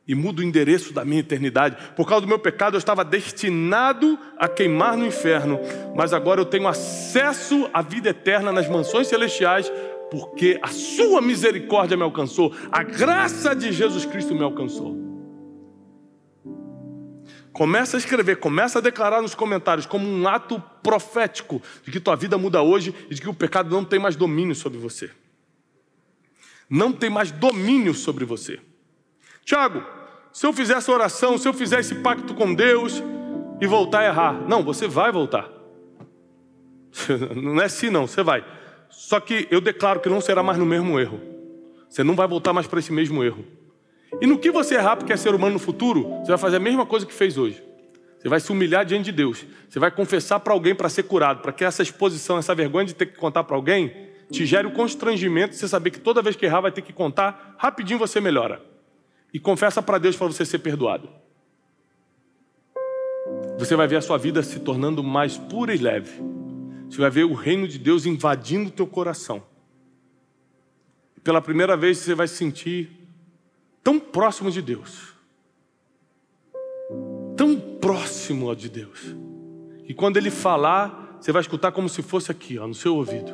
e 0.06 0.14
muda 0.14 0.40
o 0.40 0.44
endereço 0.44 0.92
da 0.92 1.04
minha 1.04 1.20
eternidade. 1.20 1.76
Por 1.96 2.06
causa 2.06 2.22
do 2.22 2.28
meu 2.28 2.38
pecado, 2.38 2.74
eu 2.74 2.78
estava 2.78 3.04
destinado 3.04 4.16
a 4.38 4.46
queimar 4.46 4.96
no 4.96 5.04
inferno, 5.04 5.58
mas 5.96 6.12
agora 6.12 6.40
eu 6.40 6.44
tenho 6.44 6.68
acesso 6.68 7.68
à 7.74 7.82
vida 7.82 8.10
eterna 8.10 8.52
nas 8.52 8.68
mansões 8.68 9.08
celestiais, 9.08 9.70
porque 10.10 10.60
a 10.62 10.68
Sua 10.68 11.20
misericórdia 11.20 11.96
me 11.96 12.04
alcançou, 12.04 12.54
a 12.70 12.84
graça 12.84 13.56
de 13.56 13.72
Jesus 13.72 14.06
Cristo 14.06 14.34
me 14.34 14.44
alcançou. 14.44 15.05
Começa 17.56 17.96
a 17.96 17.98
escrever, 17.98 18.36
começa 18.36 18.80
a 18.80 18.82
declarar 18.82 19.22
nos 19.22 19.34
comentários 19.34 19.86
como 19.86 20.06
um 20.06 20.28
ato 20.28 20.62
profético 20.82 21.62
de 21.82 21.90
que 21.90 21.98
tua 21.98 22.14
vida 22.14 22.36
muda 22.36 22.60
hoje 22.60 22.94
e 23.08 23.14
de 23.14 23.22
que 23.22 23.30
o 23.30 23.32
pecado 23.32 23.74
não 23.74 23.82
tem 23.82 23.98
mais 23.98 24.14
domínio 24.14 24.54
sobre 24.54 24.78
você. 24.78 25.10
Não 26.68 26.92
tem 26.92 27.08
mais 27.08 27.30
domínio 27.30 27.94
sobre 27.94 28.26
você. 28.26 28.60
Tiago, 29.42 29.82
se 30.34 30.44
eu 30.44 30.52
fizer 30.52 30.74
essa 30.74 30.92
oração, 30.92 31.38
se 31.38 31.48
eu 31.48 31.54
fizer 31.54 31.80
esse 31.80 31.94
pacto 31.94 32.34
com 32.34 32.52
Deus 32.52 33.02
e 33.58 33.66
voltar 33.66 34.00
a 34.00 34.04
errar, 34.04 34.32
não, 34.46 34.62
você 34.62 34.86
vai 34.86 35.10
voltar. 35.10 35.50
Não 37.34 37.62
é 37.62 37.64
assim, 37.64 37.88
não, 37.88 38.06
você 38.06 38.22
vai. 38.22 38.44
Só 38.90 39.18
que 39.18 39.48
eu 39.50 39.62
declaro 39.62 40.00
que 40.00 40.10
não 40.10 40.20
será 40.20 40.42
mais 40.42 40.58
no 40.58 40.66
mesmo 40.66 41.00
erro. 41.00 41.22
Você 41.88 42.04
não 42.04 42.14
vai 42.14 42.28
voltar 42.28 42.52
mais 42.52 42.66
para 42.66 42.80
esse 42.80 42.92
mesmo 42.92 43.24
erro. 43.24 43.46
E 44.20 44.26
no 44.26 44.38
que 44.38 44.50
você 44.50 44.76
errar 44.76 44.96
porque 44.96 45.12
é 45.12 45.16
ser 45.16 45.34
humano 45.34 45.54
no 45.54 45.58
futuro, 45.58 46.08
você 46.20 46.28
vai 46.28 46.38
fazer 46.38 46.56
a 46.56 46.60
mesma 46.60 46.86
coisa 46.86 47.04
que 47.04 47.12
fez 47.12 47.36
hoje. 47.36 47.62
Você 48.18 48.28
vai 48.28 48.40
se 48.40 48.50
humilhar 48.50 48.84
diante 48.84 49.06
de 49.06 49.12
Deus. 49.12 49.44
Você 49.68 49.78
vai 49.78 49.90
confessar 49.90 50.40
para 50.40 50.52
alguém 50.52 50.74
para 50.74 50.88
ser 50.88 51.04
curado, 51.04 51.42
para 51.42 51.52
que 51.52 51.64
essa 51.64 51.82
exposição, 51.82 52.38
essa 52.38 52.54
vergonha 52.54 52.86
de 52.86 52.94
ter 52.94 53.06
que 53.06 53.16
contar 53.16 53.44
para 53.44 53.56
alguém, 53.56 53.92
te 54.30 54.44
gere 54.44 54.66
o 54.66 54.72
constrangimento 54.72 55.50
de 55.50 55.58
você 55.58 55.68
saber 55.68 55.90
que 55.90 56.00
toda 56.00 56.22
vez 56.22 56.34
que 56.34 56.46
errar 56.46 56.60
vai 56.60 56.72
ter 56.72 56.82
que 56.82 56.92
contar, 56.92 57.54
rapidinho 57.58 57.98
você 57.98 58.20
melhora. 58.20 58.60
E 59.32 59.38
confessa 59.38 59.82
para 59.82 59.98
Deus 59.98 60.16
para 60.16 60.26
você 60.26 60.44
ser 60.44 60.58
perdoado. 60.58 61.08
Você 63.58 63.76
vai 63.76 63.86
ver 63.86 63.96
a 63.96 64.02
sua 64.02 64.18
vida 64.18 64.42
se 64.42 64.60
tornando 64.60 65.02
mais 65.02 65.36
pura 65.36 65.74
e 65.74 65.78
leve. 65.78 66.20
Você 66.88 66.98
vai 66.98 67.10
ver 67.10 67.24
o 67.24 67.34
reino 67.34 67.66
de 67.66 67.78
Deus 67.78 68.06
invadindo 68.06 68.68
o 68.68 68.72
teu 68.72 68.86
coração. 68.86 69.42
Pela 71.22 71.42
primeira 71.42 71.76
vez 71.76 71.98
você 71.98 72.14
vai 72.14 72.28
sentir 72.28 72.95
tão 73.86 74.00
próximo 74.00 74.50
de 74.50 74.60
Deus, 74.60 75.14
tão 77.36 77.56
próximo 77.56 78.52
de 78.56 78.68
Deus, 78.68 79.14
que 79.84 79.94
quando 79.94 80.16
Ele 80.16 80.28
falar, 80.28 81.16
você 81.20 81.30
vai 81.30 81.40
escutar 81.40 81.70
como 81.70 81.88
se 81.88 82.02
fosse 82.02 82.32
aqui, 82.32 82.58
ó, 82.58 82.66
no 82.66 82.74
seu 82.74 82.96
ouvido. 82.96 83.32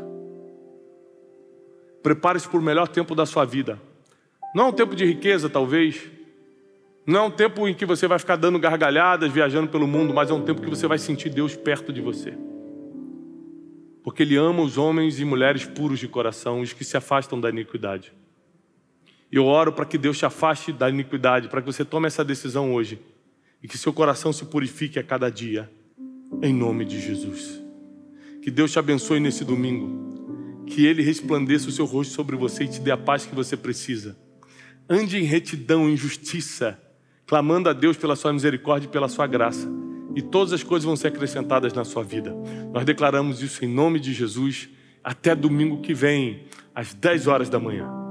Prepare-se 2.03 2.47
para 2.47 2.59
o 2.59 2.63
melhor 2.63 2.87
tempo 2.87 3.15
da 3.15 3.25
sua 3.25 3.47
vida. 3.47 3.81
Não 4.55 4.65
é 4.65 4.69
um 4.69 4.73
tempo 4.73 4.95
de 4.95 5.07
riqueza, 5.07 5.49
talvez. 5.49 6.11
Não 7.07 7.21
é 7.21 7.23
um 7.23 7.31
tempo 7.31 7.67
em 7.67 7.73
que 7.73 7.87
você 7.87 8.07
vai 8.07 8.19
ficar 8.19 8.37
dando 8.37 8.59
gargalhadas, 8.59 9.33
viajando 9.33 9.71
pelo 9.71 9.87
mundo, 9.87 10.13
mas 10.13 10.29
é 10.29 10.35
um 10.35 10.43
tempo 10.43 10.61
que 10.61 10.69
você 10.69 10.87
vai 10.87 10.99
sentir 10.99 11.31
Deus 11.31 11.57
perto 11.57 11.91
de 11.91 12.03
você. 12.03 12.37
Porque 14.05 14.23
Ele 14.23 14.37
ama 14.37 14.61
os 14.61 14.77
homens 14.77 15.19
e 15.19 15.25
mulheres 15.25 15.65
puros 15.65 15.99
de 15.99 16.09
coração, 16.09 16.61
os 16.61 16.75
que 16.75 16.85
se 16.85 16.95
afastam 16.95 17.41
da 17.41 17.49
iniquidade. 17.49 18.13
Eu 19.33 19.47
oro 19.47 19.73
para 19.73 19.87
que 19.87 19.97
Deus 19.97 20.19
te 20.19 20.27
afaste 20.27 20.75
da 20.75 20.91
iniquidade, 20.91 21.49
para 21.49 21.63
que 21.63 21.67
você 21.67 21.87
tome 21.87 22.07
essa 22.07 22.23
decisão 22.23 22.75
hoje 22.75 23.01
e 23.63 23.67
que 23.67 23.79
seu 23.79 23.91
coração 23.91 24.31
se 24.31 24.45
purifique 24.45 24.99
a 24.99 25.03
cada 25.03 25.31
dia, 25.31 25.71
em 26.43 26.53
nome 26.53 26.85
de 26.85 27.01
Jesus. 27.01 27.59
Que 28.43 28.51
Deus 28.51 28.71
te 28.71 28.79
abençoe 28.79 29.21
nesse 29.21 29.43
domingo, 29.43 30.65
que 30.67 30.85
Ele 30.85 31.03
resplandeça 31.03 31.71
o 31.71 31.73
seu 31.73 31.87
rosto 31.87 32.13
sobre 32.13 32.37
você 32.37 32.65
e 32.65 32.69
te 32.69 32.81
dê 32.81 32.91
a 32.91 32.97
paz 32.97 33.25
que 33.25 33.35
você 33.35 33.57
precisa. 33.57 34.19
Ande 34.87 35.17
em 35.17 35.25
retidão, 35.25 35.89
em 35.89 35.97
justiça, 35.97 36.79
clamando 37.27 37.71
a 37.71 37.73
Deus 37.73 37.97
pela 37.97 38.17
sua 38.17 38.35
misericórdia 38.35 38.87
e 38.87 38.91
pela 38.91 39.09
sua 39.09 39.27
graça, 39.27 39.67
e 40.15 40.21
todas 40.21 40.53
as 40.53 40.63
coisas 40.63 40.85
vão 40.85 40.97
ser 40.97 41.09
acrescentadas 41.09 41.73
na 41.73 41.85
sua 41.85 42.03
vida. 42.03 42.35
Nós 42.71 42.85
declaramos 42.85 43.41
isso 43.41 43.65
em 43.65 43.69
nome 43.69 43.99
de 43.99 44.13
Jesus. 44.13 44.69
Até 45.03 45.35
domingo 45.35 45.81
que 45.81 45.95
vem, 45.95 46.45
às 46.75 46.93
10 46.93 47.27
horas 47.29 47.49
da 47.49 47.59
manhã. 47.59 48.02